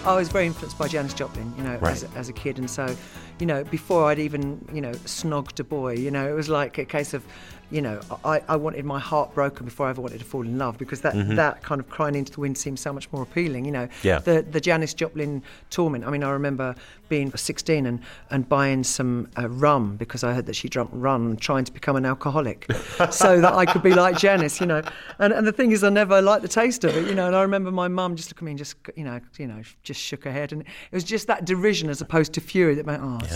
[0.05, 1.93] I was very influenced by Janis Joplin, you know, Right.
[1.93, 2.95] as, as a kid, and so,
[3.43, 6.79] you know, before I'd even, you know, snogged a boy, you know, it was like
[6.79, 7.25] a case of,
[7.73, 10.59] you know, I, I wanted my heart broken before I ever wanted to fall in
[10.59, 13.65] love because that that kind of crying into the wind seemed so much more appealing,
[13.65, 13.89] you know.
[14.03, 14.19] Yeah.
[14.19, 16.05] The the Janis Joplin torment.
[16.05, 16.75] I mean, I remember
[17.09, 18.01] being 16 and
[18.31, 21.73] and buying some uh, rum because I heard that she drank rum and trying to
[21.73, 22.71] become an alcoholic,
[23.11, 24.83] so that I could be like Janis, you know.
[25.19, 27.27] And and the thing is, I never liked the taste of it, you know.
[27.27, 29.63] And I remember my mum just looking at me and just, you know, you know,
[29.83, 32.85] just shook her head, and it was just that derision as opposed to fury that
[32.85, 33.32] meant, oh, Yeah.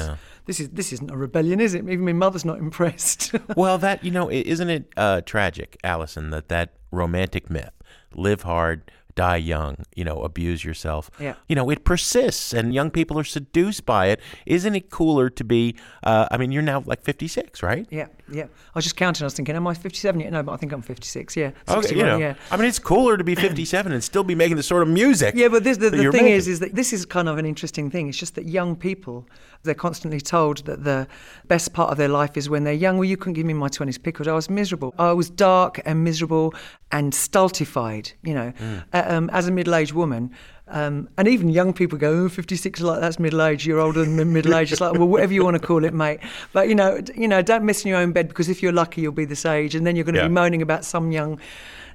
[0.47, 1.79] This is this isn't a rebellion, is it?
[1.89, 3.35] Even my mother's not impressed.
[3.57, 7.73] well, that you know, isn't it uh, tragic, Alison, that that romantic myth,
[8.15, 11.11] live hard, die young, you know, abuse yourself.
[11.19, 11.35] Yeah.
[11.49, 14.21] You know, it persists, and young people are seduced by it.
[14.45, 15.75] Isn't it cooler to be?
[16.05, 17.87] Uh, I mean, you're now like 56, right?
[17.91, 18.45] yeah, yeah.
[18.45, 19.25] I was just counting.
[19.25, 20.33] I was thinking, am I 57 yet?
[20.33, 21.37] No, but I think I'm 56.
[21.37, 22.35] Yeah, Okay, you know, yeah.
[22.51, 25.35] I mean, it's cooler to be 57 and still be making the sort of music.
[25.35, 26.27] Yeah, but this, the, the thing making.
[26.29, 28.09] is, is that this is kind of an interesting thing.
[28.09, 29.27] It's just that young people,
[29.63, 31.09] they're constantly told that the
[31.49, 32.99] best part of their life is when they're young.
[32.99, 34.29] Well, you couldn't give me my 20s pickled.
[34.29, 34.95] I was miserable.
[34.99, 36.55] I was dark and miserable
[36.93, 38.53] and stultified, you know.
[38.53, 38.85] Mm.
[38.93, 40.31] Uh, um, as a middle-aged woman,
[40.69, 43.65] um, and even young people go, "Oh, 56 like that's middle-aged.
[43.67, 46.21] You're older than middle-aged." It's like, well, whatever you want to call it, mate.
[46.53, 49.01] But you know, you know, don't miss in your own bed because if you're lucky,
[49.03, 50.29] you'll be this age, and then you're going to Yeah.
[50.29, 51.39] be moaning about some young.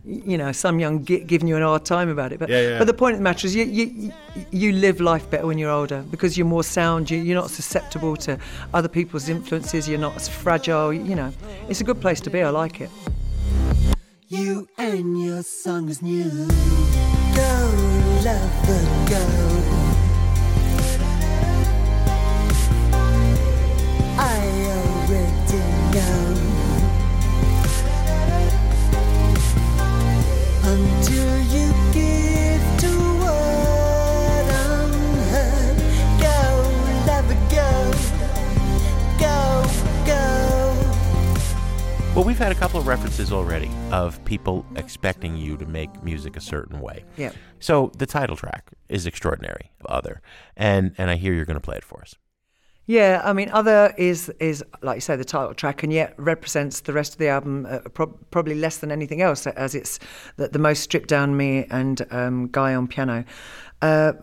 [0.04, 2.78] You know, some young gi- giving you an hard time about it, but Yeah, yeah.
[2.80, 4.12] but the point of the matter is, you, you you-
[4.50, 7.12] you live life better when you're older because you're more sound.
[7.12, 8.40] You, you're not susceptible to
[8.74, 9.88] other people's influences.
[9.88, 10.92] You're not as fragile.
[10.92, 11.32] You know,
[11.70, 12.42] it's a good place to be.
[12.42, 12.90] I like it.
[14.32, 16.24] You and your song is new.
[17.36, 17.52] Go,
[18.24, 19.61] lover, go.
[42.32, 46.40] We've had a couple of references already of people expecting you to make music a
[46.40, 47.04] certain way.
[47.18, 47.34] Yeah.
[47.60, 50.22] So the title track is extraordinary, other,
[50.56, 52.16] and and I hear you're going to play it for us.
[52.86, 56.80] Yeah, I mean, other is is like you say the title track, and yet represents
[56.80, 60.00] the rest of the album uh, prob probably less than anything else, as it's
[60.38, 63.26] the, the most stripped down me and um, guy on piano.
[63.82, 64.14] Uh,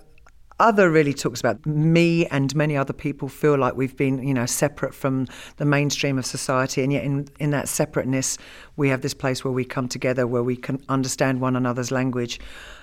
[0.61, 4.47] other really talks about me and many other people feel like we've been, you know,
[4.47, 8.39] separate from the mainstream of society, and yet in in that separateness,
[8.77, 12.41] we have this place where we come together, where we can understand one another's language,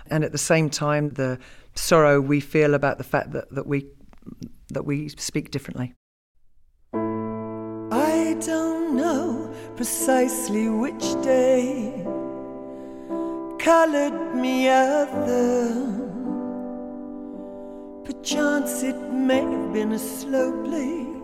[0.10, 1.38] and at the same time, the
[1.76, 3.86] sorrow we feel about the fact that that we
[4.70, 5.94] that we speak differently.
[7.92, 12.06] I don't know precisely which day
[13.60, 16.15] colored me other.
[18.06, 21.16] Perchance it may have been a slow bleed.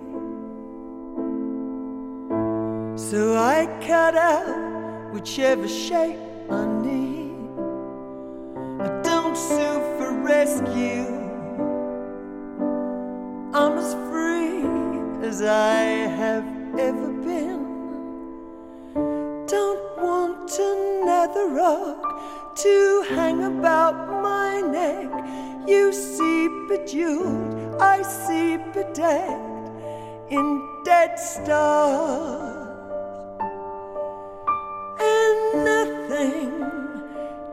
[3.00, 6.18] So I cut out whichever shape
[6.50, 7.36] I need.
[8.82, 11.06] I don't sue for rescue.
[13.54, 15.84] I'm as free as I
[16.22, 16.46] have
[16.80, 17.62] ever been.
[19.46, 25.10] Don't want another rock to hang about my neck.
[25.68, 29.70] You see bejeweled, I see bedecked
[30.30, 32.58] in dead stars.
[35.00, 36.64] And nothing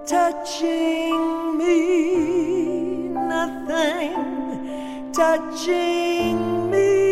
[0.06, 7.07] touching me, nothing touching me.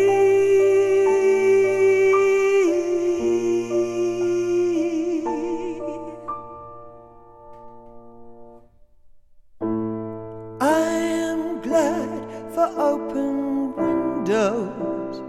[12.75, 15.21] Open windows.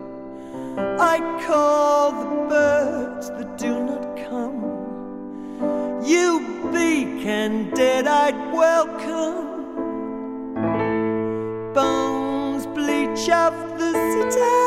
[1.01, 4.61] I call the birds that do not come.
[6.05, 6.41] You
[6.73, 9.47] beak and dead-eyed welcome.
[11.75, 13.93] Bones bleach of the
[14.33, 14.58] city.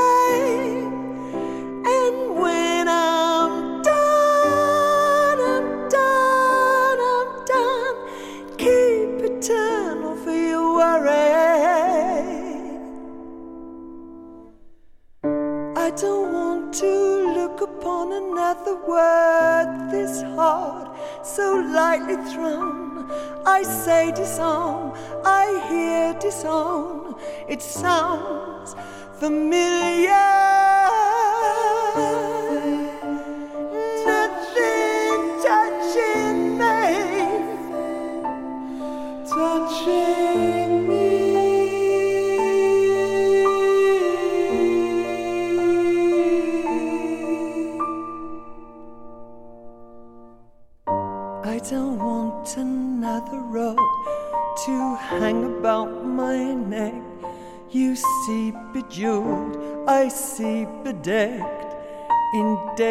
[18.92, 20.88] Word this hard,
[21.24, 23.10] so lightly thrown.
[23.46, 27.16] I say disown, I hear disown.
[27.48, 28.76] It sounds
[29.20, 30.41] familiar.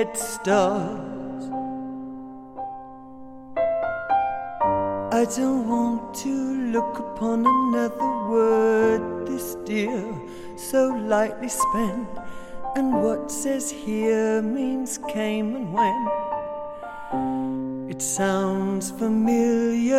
[0.05, 1.45] Dead stars.
[5.13, 6.35] I don't want to
[6.75, 10.03] look upon another word this dear,
[10.57, 12.09] so lightly spent.
[12.77, 16.11] And what says here means came and went.
[17.91, 19.99] It sounds familiar.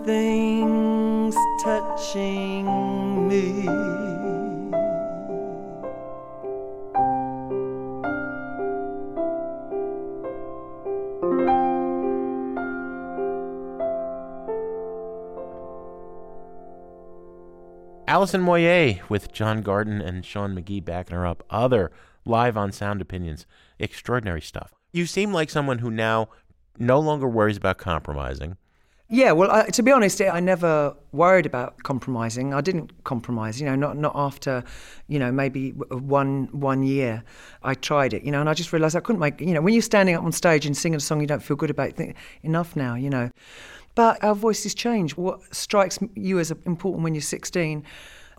[0.00, 3.66] Nothing's touching me.
[18.08, 21.44] Alison Moyet with John Garden and Sean McGee backing her up.
[21.50, 21.92] Other
[22.24, 23.44] live on Sound Opinions.
[23.78, 24.72] Extraordinary stuff.
[24.92, 26.30] You seem like someone who now
[26.78, 28.56] no longer worries about compromising.
[29.12, 32.54] Yeah, well, I, to be honest, I never worried about compromising.
[32.54, 34.62] I didn't compromise, you know, not not after,
[35.08, 37.24] you know, maybe one one year.
[37.64, 39.74] I tried it, you know, and I just realised I couldn't make, you know, when
[39.74, 42.14] you're standing up on stage and singing a song you don't feel good about, think
[42.44, 43.30] enough now, you know.
[43.96, 45.16] But our voices change.
[45.16, 47.84] What strikes you as important when you're 16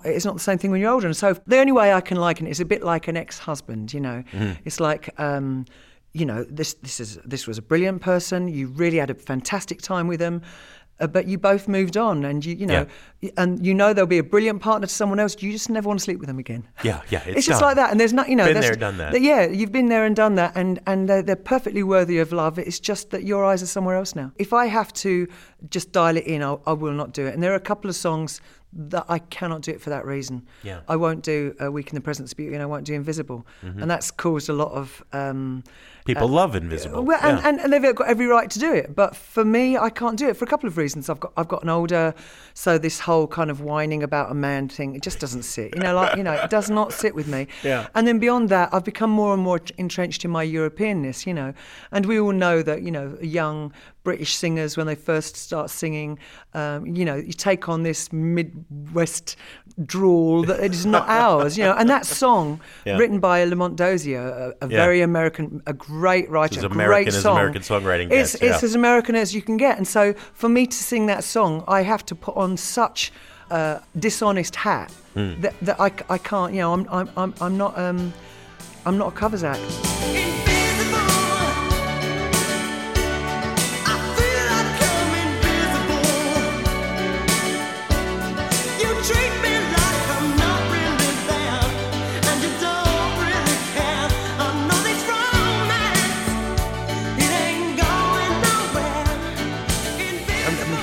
[0.04, 1.06] it's not the same thing when you're older.
[1.06, 3.94] And so the only way I can liken it is a bit like an ex-husband.
[3.94, 4.24] You know,
[4.66, 5.14] it's like.
[5.20, 5.66] Um,
[6.14, 8.48] you know, this this is this was a brilliant person.
[8.48, 10.42] You really had a fantastic time with them,
[11.00, 12.86] uh, but you both moved on, and you you know,
[13.38, 15.42] and you know they'll be a brilliant partner to someone else.
[15.42, 16.68] You just never want to sleep with them again.
[16.84, 17.92] Yeah, yeah, it's just like that.
[17.92, 19.22] And there's not, you know, Been there, done that.
[19.22, 22.60] Yeah, you've been there and done that, and and they're, they're perfectly worthy of love.
[22.60, 24.32] It's just that your eyes are somewhere else now.
[24.38, 25.28] If I have to
[25.70, 27.34] just dial it in, I'll, I will not do it.
[27.34, 28.42] And there are a couple of songs
[28.74, 30.48] that I cannot do it for that reason.
[30.64, 30.80] Yeah.
[30.88, 33.46] I won't do a weak in the presence of beauty, and I won't do invisible,
[33.62, 35.04] and that's caused a lot of.
[35.14, 35.64] Um,
[36.06, 37.04] People love Invisible.
[37.04, 37.48] well, and, Yeah.
[37.48, 38.96] and, and they've got every right to do it.
[38.96, 41.10] But for me, I can't do it for a couple of reasons.
[41.10, 42.14] I've got I've gotten older,
[42.54, 45.76] so this whole kind of whining about a man thing it just doesn't sit.
[45.76, 47.48] You know, like you know, it does not sit with me.
[47.64, 47.88] Yeah.
[47.96, 51.26] And then beyond that, I've become more and more entrenched in my Europeanness.
[51.26, 51.54] You know,
[51.92, 53.72] and we all know that you know young
[54.04, 56.18] British singers when they first start singing,
[56.56, 59.36] um, you know, you take on this Midwest
[59.86, 61.58] drawl that it is not ours.
[61.58, 62.98] You know, and that song Yeah.
[62.98, 64.20] written by Lamont Dozier,
[64.62, 64.78] a, a Yeah.
[64.78, 67.38] very American, a great writer, as American great as song.
[67.38, 68.68] American songwriting It's, gets, it's yeah.
[68.70, 69.78] as American as you can get.
[69.78, 73.12] And so for me to sing that song, I have to put on such
[73.50, 75.42] a dishonest hat Hmm.
[75.42, 78.14] that, that I, I can't, you know, I'm, I'm, I'm, I'm not, um,
[78.86, 80.31] I'm not a covers act.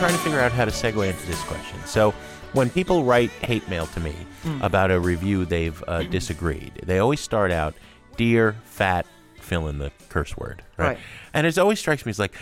[0.08, 1.78] Trying to figure out how to segue into this question.
[1.84, 2.12] So,
[2.54, 4.62] when people write hate mail to me Hmm.
[4.62, 7.74] about a review they've uh, disagreed, they always start out,
[8.16, 9.04] "Dear fat,"
[9.38, 10.86] fill in the curse word, right?
[10.86, 10.98] Right.
[11.34, 12.34] And it always strikes me as like,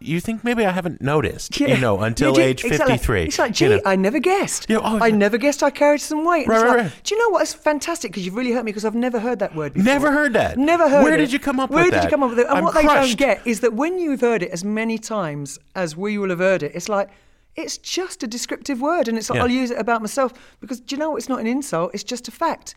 [0.00, 1.68] you think maybe I haven't noticed, Yeah.
[1.68, 2.94] you know, until Yeah, age gee, exactly.
[2.94, 3.22] 53.
[3.24, 3.80] It's like, you know.
[3.86, 4.66] I never guessed.
[4.68, 6.48] Yeah, oh, I never guessed I carried some weight.
[6.48, 6.92] Right, right, like, right.
[7.04, 7.42] Do you know what?
[7.42, 9.84] It's fantastic because you've really hurt me because I've never heard that word before.
[9.84, 10.58] Never heard that.
[10.58, 11.18] Never heard Where it.
[11.18, 12.46] did you come up Where with did you come up with it?
[12.48, 13.16] And I'm what they crushed.
[13.16, 16.40] don't get is that when you've heard it as many times as we will have
[16.40, 17.08] heard it, it's like,
[17.54, 19.06] it's just a descriptive word.
[19.06, 19.42] And it's like, Yeah.
[19.42, 21.16] I'll use it about myself because do you know what?
[21.18, 22.74] It's not an insult, it's just a fact.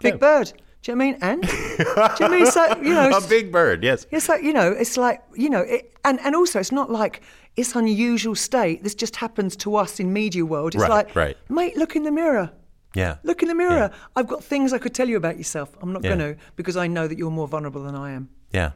[0.00, 0.52] Big bird.
[0.88, 1.40] Do you know what I mean?
[1.40, 1.42] And?
[1.42, 2.46] do you know what I mean?
[2.46, 4.06] So, you know, a big bird, yes.
[4.10, 7.20] it's like you know, it's like you know, it, and and also it's not like
[7.56, 8.82] it's unusual state.
[8.82, 10.74] This just happens to us in media world.
[10.74, 11.36] It's Right, like, right.
[11.50, 12.50] mate, look in the mirror.
[12.94, 13.16] Yeah.
[13.22, 13.90] Look in the mirror.
[14.16, 15.76] I've got things I could tell you about yourself.
[15.82, 16.16] I'm not Yeah.
[16.16, 18.30] going to because I know that you're more vulnerable than I am.
[18.54, 18.70] Yeah.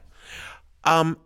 [0.85, 1.17] Um,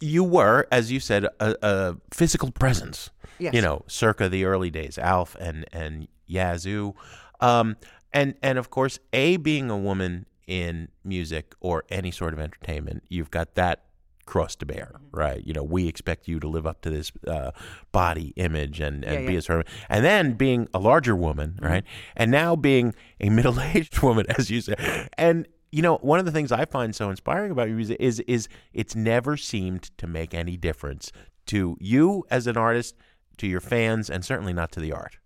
[0.00, 3.10] you were, as you said, a, a physical presence.
[3.38, 3.54] Yes.
[3.54, 6.94] You know, circa the early days, Alf and and Yazoo,
[7.40, 7.76] um,
[8.12, 13.04] and and of course, a being a woman in music or any sort of entertainment,
[13.08, 13.84] you've got that
[14.26, 15.16] cross to bear, Mm-hmm.
[15.18, 15.46] right?
[15.46, 17.50] You know, we expect you to live up to this uh,
[17.90, 19.38] body image and, and Yeah, be yeah.
[19.38, 21.64] a sort of, and then being a larger woman, Mm-hmm.
[21.66, 21.84] right?
[22.16, 26.26] And now being a middle aged woman, as you said, and you know, one of
[26.26, 30.06] the things I find so inspiring about your music is is it's never seemed to
[30.06, 31.10] make any difference
[31.46, 32.94] to you as an artist,
[33.38, 35.16] to your fans, and certainly not to the art.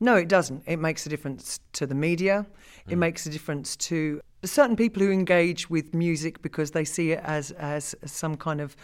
[0.00, 0.62] No, it doesn't.
[0.66, 2.46] It makes a difference to the media.
[2.86, 2.92] Mm.
[2.92, 7.20] It makes a difference to certain people who engage with music because they see it
[7.24, 8.76] as as some kind of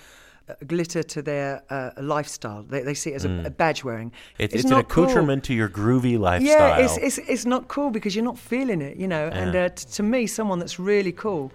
[0.49, 2.63] uh, glitter to their uh, lifestyle.
[2.63, 4.11] They, they see it as a, a badge wearing.
[4.11, 4.15] Mm.
[4.39, 5.05] It's, it's, an not cool.
[5.05, 6.59] accoutrement to your groovy lifestyle.
[6.59, 9.29] Yeah, it's, it's it's not cool because you're not feeling it, you know.
[9.29, 11.53] And uh, t- to me, someone that's really cool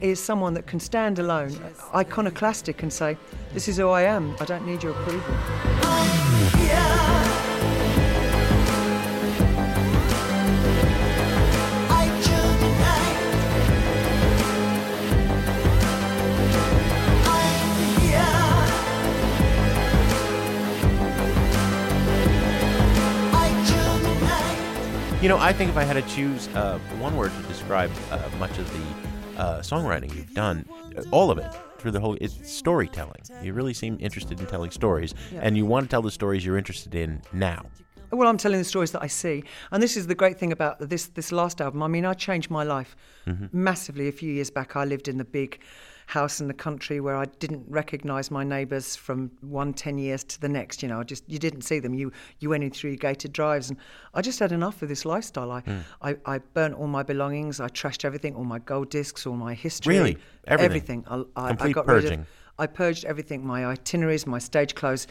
[0.00, 1.54] is someone that can stand alone,
[1.94, 3.16] iconoclastic, and say,
[3.52, 4.34] "This is who I am.
[4.40, 5.34] I don't need your approval."
[25.20, 28.26] You know, I think if I had to choose uh, one word to describe uh,
[28.38, 30.66] much of the uh, songwriting you've done,
[30.96, 33.20] uh, all of it through the whole, it's storytelling.
[33.42, 36.56] You really seem interested in telling stories, and you want to tell the stories you're
[36.56, 37.66] interested in now.
[38.10, 40.88] Well, I'm telling the stories that I see, and this is the great thing about
[40.88, 41.82] this this last album.
[41.82, 42.96] I mean, I changed my life
[43.52, 44.74] massively a few years back.
[44.74, 45.60] I lived in the big
[46.10, 50.40] house in the country where I didn't recognise my neighbours from one ten years to
[50.40, 50.82] the next.
[50.82, 51.94] You know, I just you didn't see them.
[51.94, 53.78] You you went in through gated drives, and
[54.12, 55.50] I just had enough of this lifestyle.
[55.50, 55.78] I hmm.
[56.02, 57.60] I, I burnt all my belongings.
[57.60, 60.18] I trashed everything, all my gold discs, all my history, Really?
[60.46, 61.04] Everything?
[61.08, 62.20] I, I, I Complete got rid purging.
[62.20, 62.26] of.
[62.58, 65.06] I purged everything, my itineraries, my stage clothes.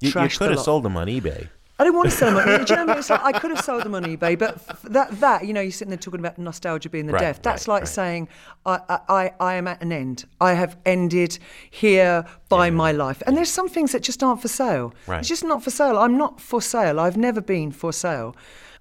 [0.00, 0.64] You, you could have lot.
[0.64, 1.48] sold them on eBay.
[1.78, 2.36] I didn't want to sell them.
[2.38, 2.98] On, you know what I mean?
[2.98, 5.72] It's like I could have sold them on eBay, but that that you know, you're
[5.72, 7.40] sitting there talking about nostalgia being the Right, death.
[7.42, 7.88] That's right, like right.
[7.88, 8.28] saying
[8.66, 10.24] I, I I am at an end.
[10.40, 11.38] I have ended
[11.70, 13.22] here by my life.
[13.26, 14.94] And there's some things that just aren't for sale.
[15.06, 15.20] Right.
[15.20, 15.98] It's just not for sale.
[15.98, 17.00] I'm not for sale.
[17.00, 18.36] I've never been for sale.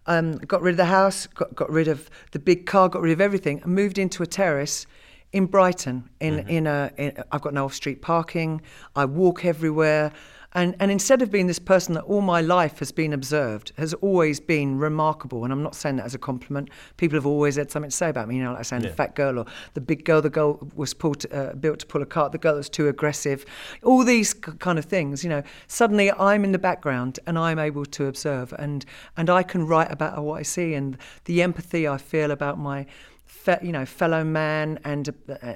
[0.06, 1.28] Um, got rid of the house.
[1.28, 2.90] Got got rid of the big car.
[2.90, 3.62] Got rid of everything.
[3.64, 4.86] And moved into a terrace
[5.32, 6.10] in Brighton.
[6.20, 6.50] In Mm-hmm.
[6.50, 8.62] in a in, I've got no off street parking.
[8.96, 10.12] I walk everywhere.
[10.54, 13.94] And, and instead of being this person that all my life has been observed, has
[13.96, 16.70] always been remarkable, and I'm not saying that as a compliment.
[16.98, 19.16] People have always had something to say about me, you know, like saying the fat
[19.16, 19.46] girl or
[19.76, 22.56] the big girl, the girl was pulled, uh, built to pull a cart, the girl
[22.56, 23.46] that's too aggressive,
[23.84, 25.24] all these k- kind of things.
[25.24, 28.86] You know, suddenly I'm in the background and I'm able to observe, and
[29.16, 32.86] and I can write about what I see and the empathy I feel about my
[33.32, 35.10] fe- you know fellow man and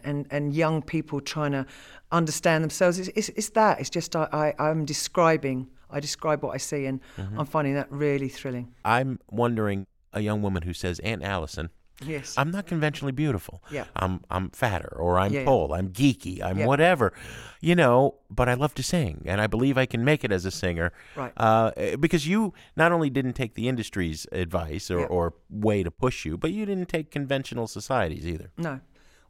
[0.04, 1.66] and and young people trying to
[2.12, 2.98] understand themselves.
[3.00, 3.80] It's, it's, it's that.
[3.80, 7.40] It's just I, I i'm describing i describe what i see and mm-hmm.
[7.40, 8.74] i'm finding that really thrilling.
[8.84, 11.70] I'm wondering a young woman who says, Aunt Alison,
[12.06, 13.64] yes I'm not conventionally beautiful.
[13.72, 13.86] Yeah.
[13.96, 15.46] I'm I'm fatter or I'm Yeah, yeah.
[15.46, 16.66] tall, I'm geeky, I'm Yeah.
[16.66, 17.14] whatever.
[17.62, 20.46] You know, but I love to sing and I believe I can make it as
[20.46, 20.92] a singer.
[21.16, 21.32] Right.
[21.38, 25.06] Uh, eh, because you not only didn't take the industry's advice or, Yeah.
[25.16, 28.50] or way to push you, but you didn't take conventional societies either.
[28.58, 28.80] no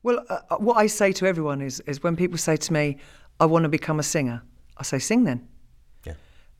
[0.03, 2.97] well uh, uh, what i say to everyone is is when people say to me
[3.39, 4.37] i want to become a singer
[4.77, 5.54] i say sing then Yeah.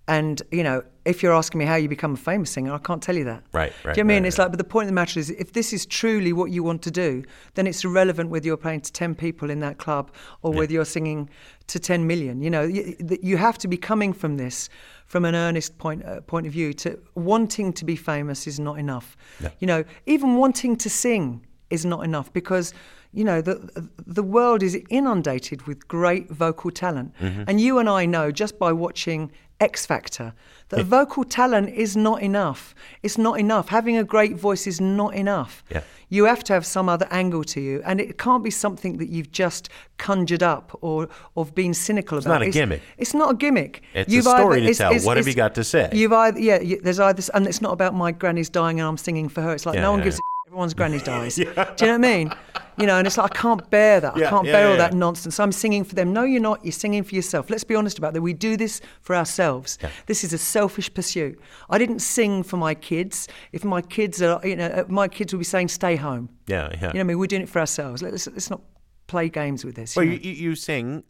[0.08, 3.02] And you know, if you're asking me how you become a famous singer, I can't
[3.02, 3.44] tell you that.
[3.54, 4.24] Right, right, Do you know what I mean?
[4.24, 6.52] right, It's like, but the point of the matter is, if this is truly what
[6.52, 7.24] you want to do,
[7.56, 10.12] then it's irrelevant whether you're playing to ten people in that club
[10.44, 11.28] or whether you're singing
[11.68, 12.40] to ten million.
[12.42, 14.70] You know, you, you have to be coming from this
[15.08, 16.72] from an earnest point uh, point of view.
[16.74, 19.18] To wanting to be famous is not enough.
[19.60, 22.74] You know, even wanting to sing is not enough because
[23.12, 27.44] you know the the world is inundated with great vocal talent Mm-hmm.
[27.48, 30.34] and you and I know just by watching X Factor
[30.70, 35.14] that vocal talent is not enough it's not enough having a great voice is not
[35.14, 35.82] enough Yeah.
[36.10, 39.10] you have to have some other angle to you and it can't be something that
[39.10, 42.82] you've just conjured up or or been cynical It's about It's not a gimmick.
[42.98, 44.94] it's not a gimmick It's a story to tell.
[45.02, 45.90] What have you got to say?
[45.94, 49.30] you've either yeah there's either and it's not about my granny's dying and I'm singing
[49.30, 50.22] for her it's like Yeah, no one gives yeah.
[50.22, 51.36] a everyone's granny dies.
[51.36, 52.32] Do you know what I mean?
[52.78, 54.16] You know, and it's like I can't bear that.
[54.18, 54.78] Yeah, I can't yeah, bear all yeah.
[54.78, 55.40] that nonsense.
[55.40, 56.14] I'm singing for them.
[56.14, 56.64] No, you're not.
[56.64, 57.50] You're singing for yourself.
[57.50, 58.22] Let's be honest about that.
[58.22, 59.78] We do this for ourselves.
[60.08, 61.40] This is a selfish pursuit.
[61.70, 63.28] I didn't sing for my kids.
[63.54, 66.70] If my kids are, you know, uh, my kids will be saying, "Stay home." Yeah,
[66.70, 66.74] yeah.
[66.74, 67.20] You know what I mean?
[67.20, 68.02] We're doing it for ourselves.
[68.02, 68.62] Let's, let's not
[69.08, 69.96] play games with this.
[69.96, 70.24] Well, you you, know?
[70.24, 71.04] you, you sing,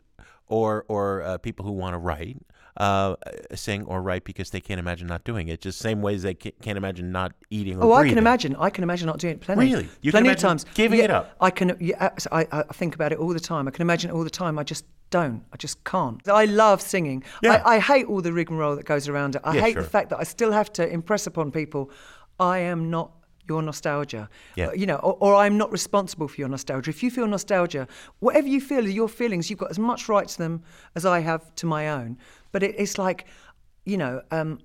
[0.48, 2.38] or or uh, people who want to write
[2.78, 3.15] uh,
[3.53, 5.61] sing or write because they can't imagine not doing it.
[5.61, 8.55] Just same ways they can't imagine not eating or Oh, I can imagine.
[8.57, 9.65] I can imagine not doing it plenty.
[9.65, 9.89] Really?
[10.01, 10.65] You can plenty of times.
[10.73, 11.36] giving Yeah, it up?
[11.39, 11.78] I can.
[11.80, 13.67] Yeah, I, I think about it all the time.
[13.67, 14.59] I can imagine it all the time.
[14.59, 15.43] I just don't.
[15.53, 16.28] I just can't.
[16.28, 17.23] I love singing.
[17.41, 17.61] Yeah.
[17.65, 19.41] I, I hate all the rigmarole that goes around it.
[19.45, 19.84] I Yeah, hate sure.
[19.84, 21.91] the fact that I still have to impress upon people,
[22.39, 23.11] I am not
[23.47, 24.28] your nostalgia.
[24.55, 24.69] Yeah.
[24.69, 26.89] Uh, You know, or, or I'm not responsible for your nostalgia.
[26.89, 27.88] If you feel nostalgia,
[28.19, 30.63] whatever you feel are your feelings, you've got as much right to them
[30.95, 32.17] as I have to my own.
[32.56, 33.26] But it, it's like,
[33.84, 34.60] you know, um,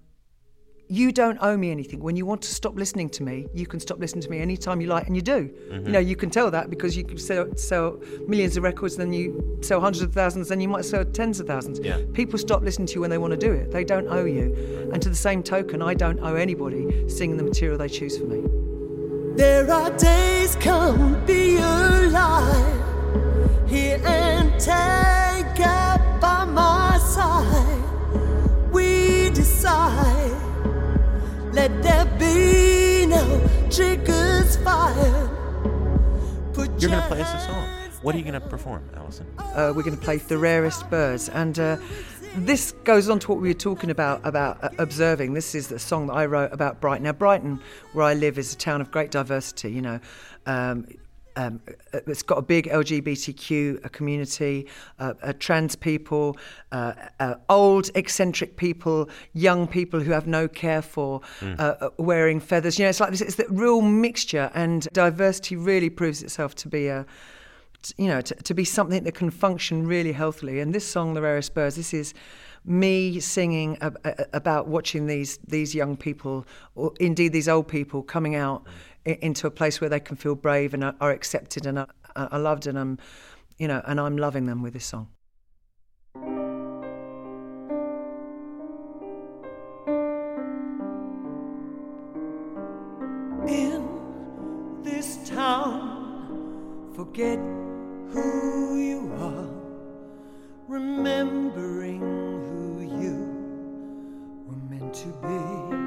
[0.88, 1.98] you don't owe me anything.
[1.98, 4.80] When you want to stop listening to me, you can stop listening to me anytime
[4.80, 5.50] you like, and you do.
[5.50, 5.86] Mm-hmm.
[5.86, 9.12] You know, you can tell that because you can sell, sell millions of records, then
[9.12, 11.80] you sell hundreds of thousands, then you might sell tens of thousands.
[11.80, 11.98] Yeah.
[12.12, 13.72] People stop listening to you when they want to do it.
[13.72, 14.88] They don't owe you.
[14.92, 18.26] And to the same token, I don't owe anybody singing the material they choose for
[18.26, 18.40] me.
[19.34, 22.84] There are days come be alive
[23.68, 26.69] here and take up by my
[31.60, 33.22] let there be no
[33.70, 35.28] triggers fired.
[36.54, 37.68] Put You're going to play us a song.
[38.00, 39.26] What are you going to perform, Alison?
[39.38, 41.76] uh, we're going to play the rarest birds and uh,
[42.36, 45.80] this goes on to what we were talking about about uh, observing this is the
[45.80, 47.60] song that i wrote about brighton now brighton
[47.92, 49.98] where i live is a town of great diversity you know
[50.46, 50.86] um,
[51.36, 51.60] um,
[51.94, 54.66] uh, it's got a big LGBTQ uh, community,
[54.98, 56.36] uh, uh, trans people,
[56.72, 62.78] uh, uh, old eccentric people, young people who have no care for uh, wearing feathers.
[62.78, 63.20] You know, it's like this.
[63.20, 67.06] It's the real mixture, and diversity really proves itself to be a
[67.96, 70.60] you know, to, to be something that can function really healthily.
[70.60, 72.12] And this song, The Rarest Birds, this is
[72.66, 73.98] me singing ab-
[74.34, 78.70] about watching these these young people, or indeed these old people, coming out i-
[79.04, 82.76] into a place where they can feel brave and are, accepted and are, loved and
[82.76, 82.98] um,
[83.58, 85.08] you know, and I'm loving them with this song.
[93.46, 99.48] In this town, forget who you are,
[100.68, 103.16] remembering who you
[104.46, 105.79] were meant to be.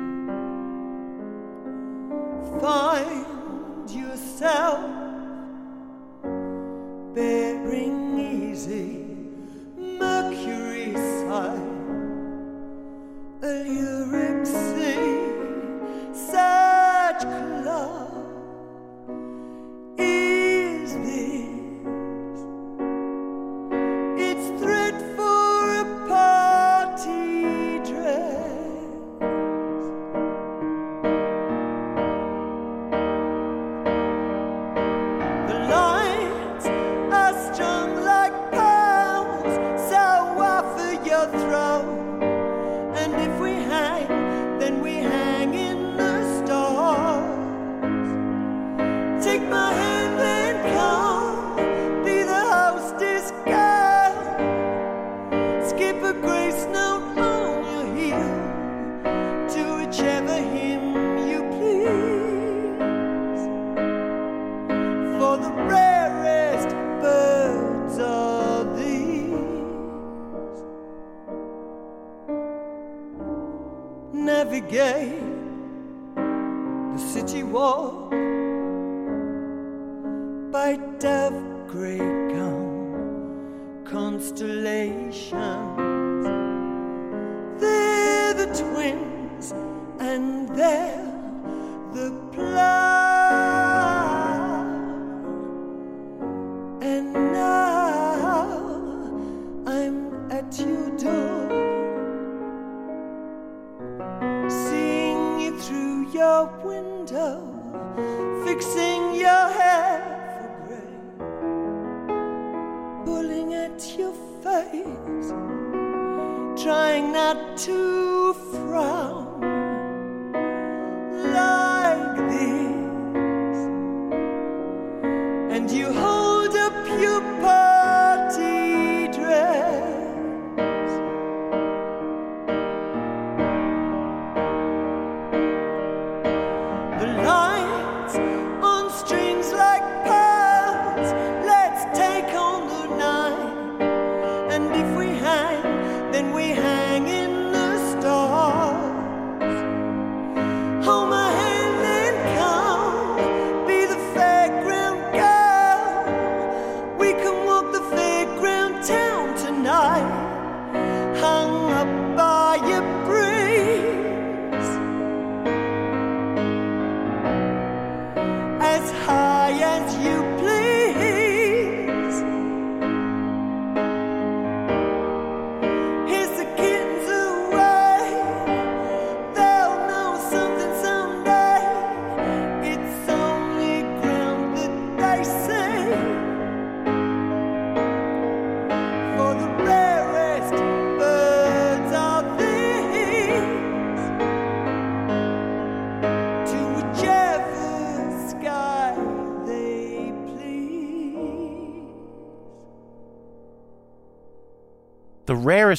[2.60, 4.80] Find yourself
[7.14, 9.06] bearing easy,
[9.78, 11.60] Mercury side,
[13.44, 14.46] a lyric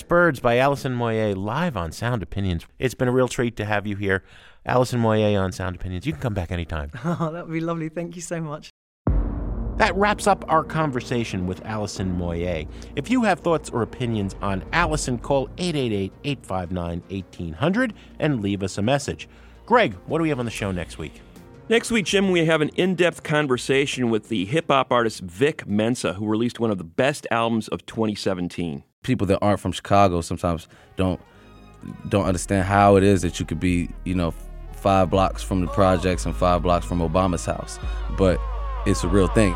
[0.08, 2.66] Birds by Alison Moyet live on Sound Opinions.
[2.78, 4.22] It's been a real treat to have you here.
[4.66, 6.06] Alison Moyet on Sound Opinions.
[6.06, 6.90] You can come back anytime.
[7.04, 7.88] Oh, that would be lovely.
[7.88, 8.70] Thank you so much.
[9.76, 12.68] That wraps up our conversation with Alison Moyet.
[12.96, 18.78] If you have thoughts or opinions on Alison, call 888 859 1800 and leave us
[18.78, 19.28] a message.
[19.66, 21.20] Greg, what do we have on the show next week?
[21.68, 25.66] Next week, Jim, we have an in depth conversation with the hip hop artist Vic
[25.66, 28.84] Mensa, who released one of the best albums of 2017.
[29.04, 31.20] People that aren't from Chicago sometimes don't
[32.08, 34.32] don't understand how it is that you could be, you know,
[34.72, 37.78] five blocks from the projects and five blocks from Obama's house.
[38.16, 38.40] But
[38.86, 39.54] it's a real thing.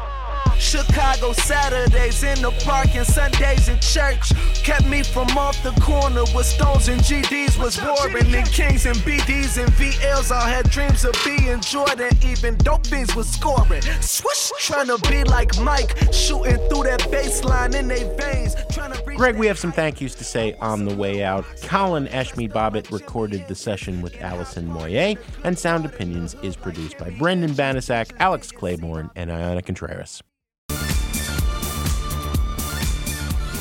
[0.59, 4.33] Chicago Saturdays in the park and Sundays in church
[4.63, 8.97] kept me from off the corner with stones and GDs was warring and Kings and
[8.99, 10.31] BDs and VLs.
[10.31, 13.83] I had dreams of being Jordan, even dope fiends was scoring.
[14.01, 18.55] Swish, trying to be like Mike, shooting through that baseline in their veins.
[18.71, 21.45] Trying to Greg, we have some thank yous to say on the way out.
[21.63, 27.11] Colin Ashmead Bobbitt recorded the session with Alison Moyet, and Sound Opinions is produced by
[27.11, 30.23] Brendan Banaszak, Alex Claiborne, and Ayana Contreras.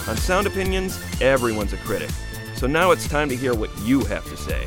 [0.07, 2.09] On Sound Opinions, everyone's a critic.
[2.55, 4.65] So now it's time to hear what you have to say.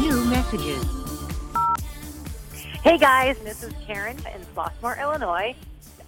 [0.00, 0.84] New messages.
[2.82, 5.54] Hey guys, this is Karen in Flossmoor, Illinois.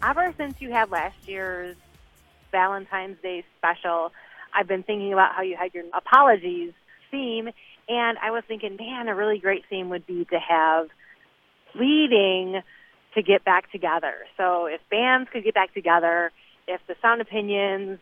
[0.03, 1.77] Ever since you had last year's
[2.51, 4.11] Valentine's Day special,
[4.55, 6.73] I've been thinking about how you had your apologies
[7.11, 7.49] theme,
[7.89, 10.89] and I was thinking, man, a really great theme would be to have
[11.75, 12.63] leading
[13.15, 14.15] to get back together.
[14.37, 16.33] So if bands could get back together,
[16.67, 17.99] if the Sound Opinions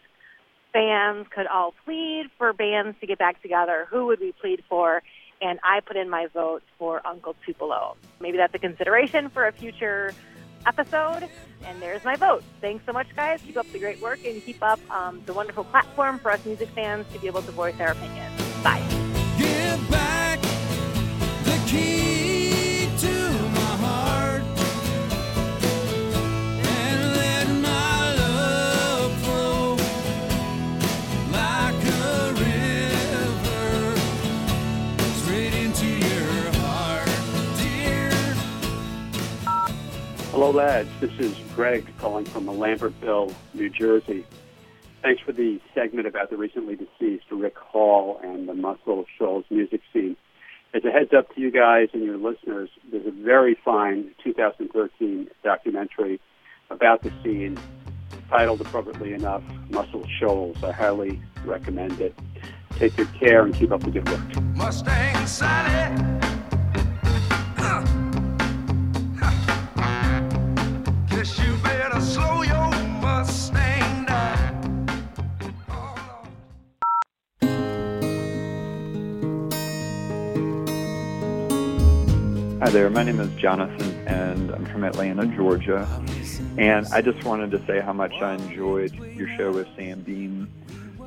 [0.73, 5.03] fans could all plead for bands to get back together, who would we plead for?
[5.41, 7.97] And I put in my vote for Uncle Tupelo.
[8.21, 10.13] Maybe that's a consideration for a future
[10.67, 11.29] episode.
[11.65, 12.45] And there's my vote.
[12.61, 13.41] Thanks so much, guys.
[13.43, 16.69] Keep up the great work and keep up um, the wonderful platform for us music
[16.71, 18.41] fans to be able to voice our opinions.
[18.63, 19.04] Bye.
[40.45, 40.91] Hello, lads.
[41.01, 44.27] This is Greg calling from Lambertville, New Jersey.
[45.01, 49.81] Thanks for the segment about the recently deceased Rick Hall and the Muscle Shoals music
[49.91, 50.19] scene.
[50.75, 55.31] As a heads up to you guys and your listeners, there's a very fine 2013
[55.43, 56.21] documentary
[56.69, 57.59] about the scene
[58.29, 60.63] titled appropriately enough, Muscle Shoals.
[60.63, 62.15] I highly recommend it.
[62.73, 64.43] Take good care and keep up the good work.
[64.55, 66.24] Mustang Sally.
[71.25, 71.31] Hi
[82.71, 85.89] there, my name is Jonathan, and I'm from Atlanta, Georgia.
[86.59, 90.53] And I just wanted to say how much I enjoyed your show with Sam Beam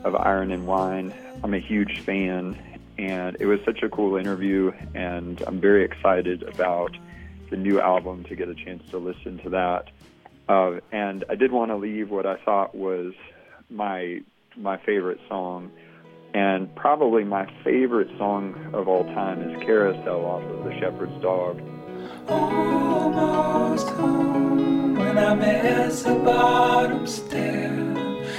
[0.04, 1.14] of Iron and Wine.
[1.44, 2.58] I'm a huge fan,
[2.98, 6.98] and it was such a cool interview, and I'm very excited about
[7.52, 9.92] the new album to get a chance to listen to that.
[10.50, 13.14] Uh, and I did want to leave what I thought was
[13.70, 14.22] my
[14.56, 15.72] my favorite song,
[16.34, 21.62] and probably my favorite song of all time is Carousel off of The Shepherd's Dog.
[22.28, 27.74] Almost home when I miss the bottom stair.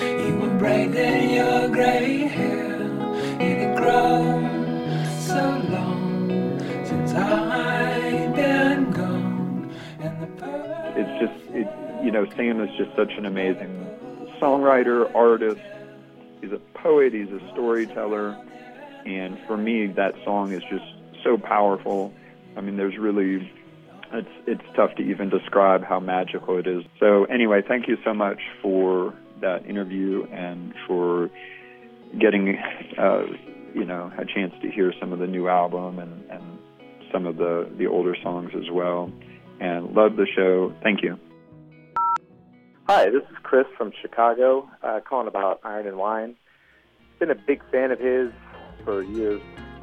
[0.01, 2.77] You were braiding your gray hair.
[3.41, 8.28] It had grown so long since I'd
[12.09, 13.87] you know Sam is just such an amazing
[14.41, 15.61] songwriter, artist.
[16.41, 17.13] He's a poet.
[17.13, 18.35] He's a storyteller,
[19.05, 20.87] and for me, that song is just
[21.23, 22.15] so powerful.
[22.57, 23.53] I mean, there's really
[24.11, 26.83] it's it's tough to even describe how magical it is.
[26.99, 31.29] So anyway, thank you so much for that interview and for
[32.19, 32.57] getting
[32.97, 33.25] uh,
[33.75, 36.59] you know a chance to hear some of the new album and, and
[37.13, 39.13] some of the the older songs as well.
[39.61, 40.73] And love the show.
[40.83, 41.19] Thank you.
[42.91, 46.37] Hi, this is Chris from Chicago, uh, calling about Iron and Wine.
[47.19, 48.33] Been a big fan of his
[48.83, 49.43] for years.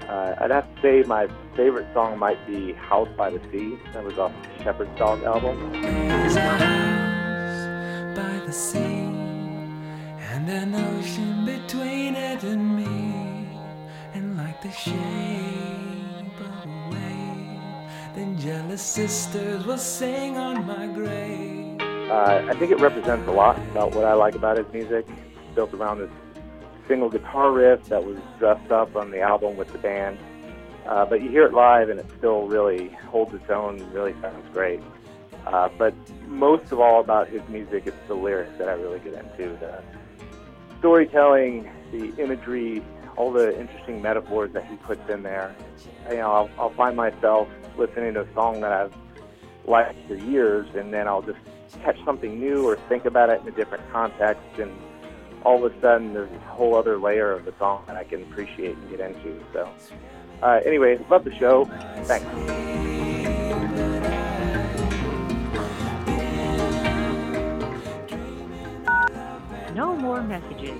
[0.10, 3.78] Uh, I'd have to say my favorite song might be House by the Sea.
[3.94, 5.72] That was off the Shepherd's Dog album.
[5.72, 13.48] There's a house by the sea and an ocean between it and me.
[14.16, 14.96] And like the shape
[16.40, 21.65] of a wave, then jealous sisters will sing on my grave.
[22.10, 25.08] Uh, I think it represents a lot about what I like about his music.
[25.10, 26.12] It's built around this
[26.88, 30.20] single guitar riff that was dressed up on the album with the band.
[30.86, 34.48] Uh, but you hear it live and it still really holds its own, really sounds
[34.54, 34.82] great.
[35.48, 35.96] Uh, but
[36.28, 39.58] most of all about his music, it's the lyrics that I really get into.
[39.58, 39.82] The
[40.78, 42.84] storytelling, the imagery,
[43.16, 45.56] all the interesting metaphors that he puts in there.
[46.12, 47.48] You know, I'll, I'll find myself
[47.80, 48.94] listening to a song that I've
[49.66, 51.40] liked for years, and then I'll just
[51.84, 54.72] catch something new or think about it in a different context, and
[55.44, 58.24] all of a sudden there's this whole other layer of the song that I can
[58.24, 59.44] appreciate and get into.
[59.54, 59.70] So,
[60.42, 61.66] uh, anyway, love the show.
[62.04, 62.26] Thanks.
[69.76, 70.80] No more messages.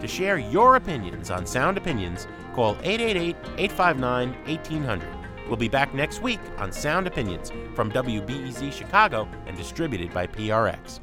[0.00, 5.23] To share your opinions on Sound Opinions, call 888 859 1800.
[5.46, 11.00] We'll be back next week on Sound Opinions from WBEZ Chicago and distributed by PRX.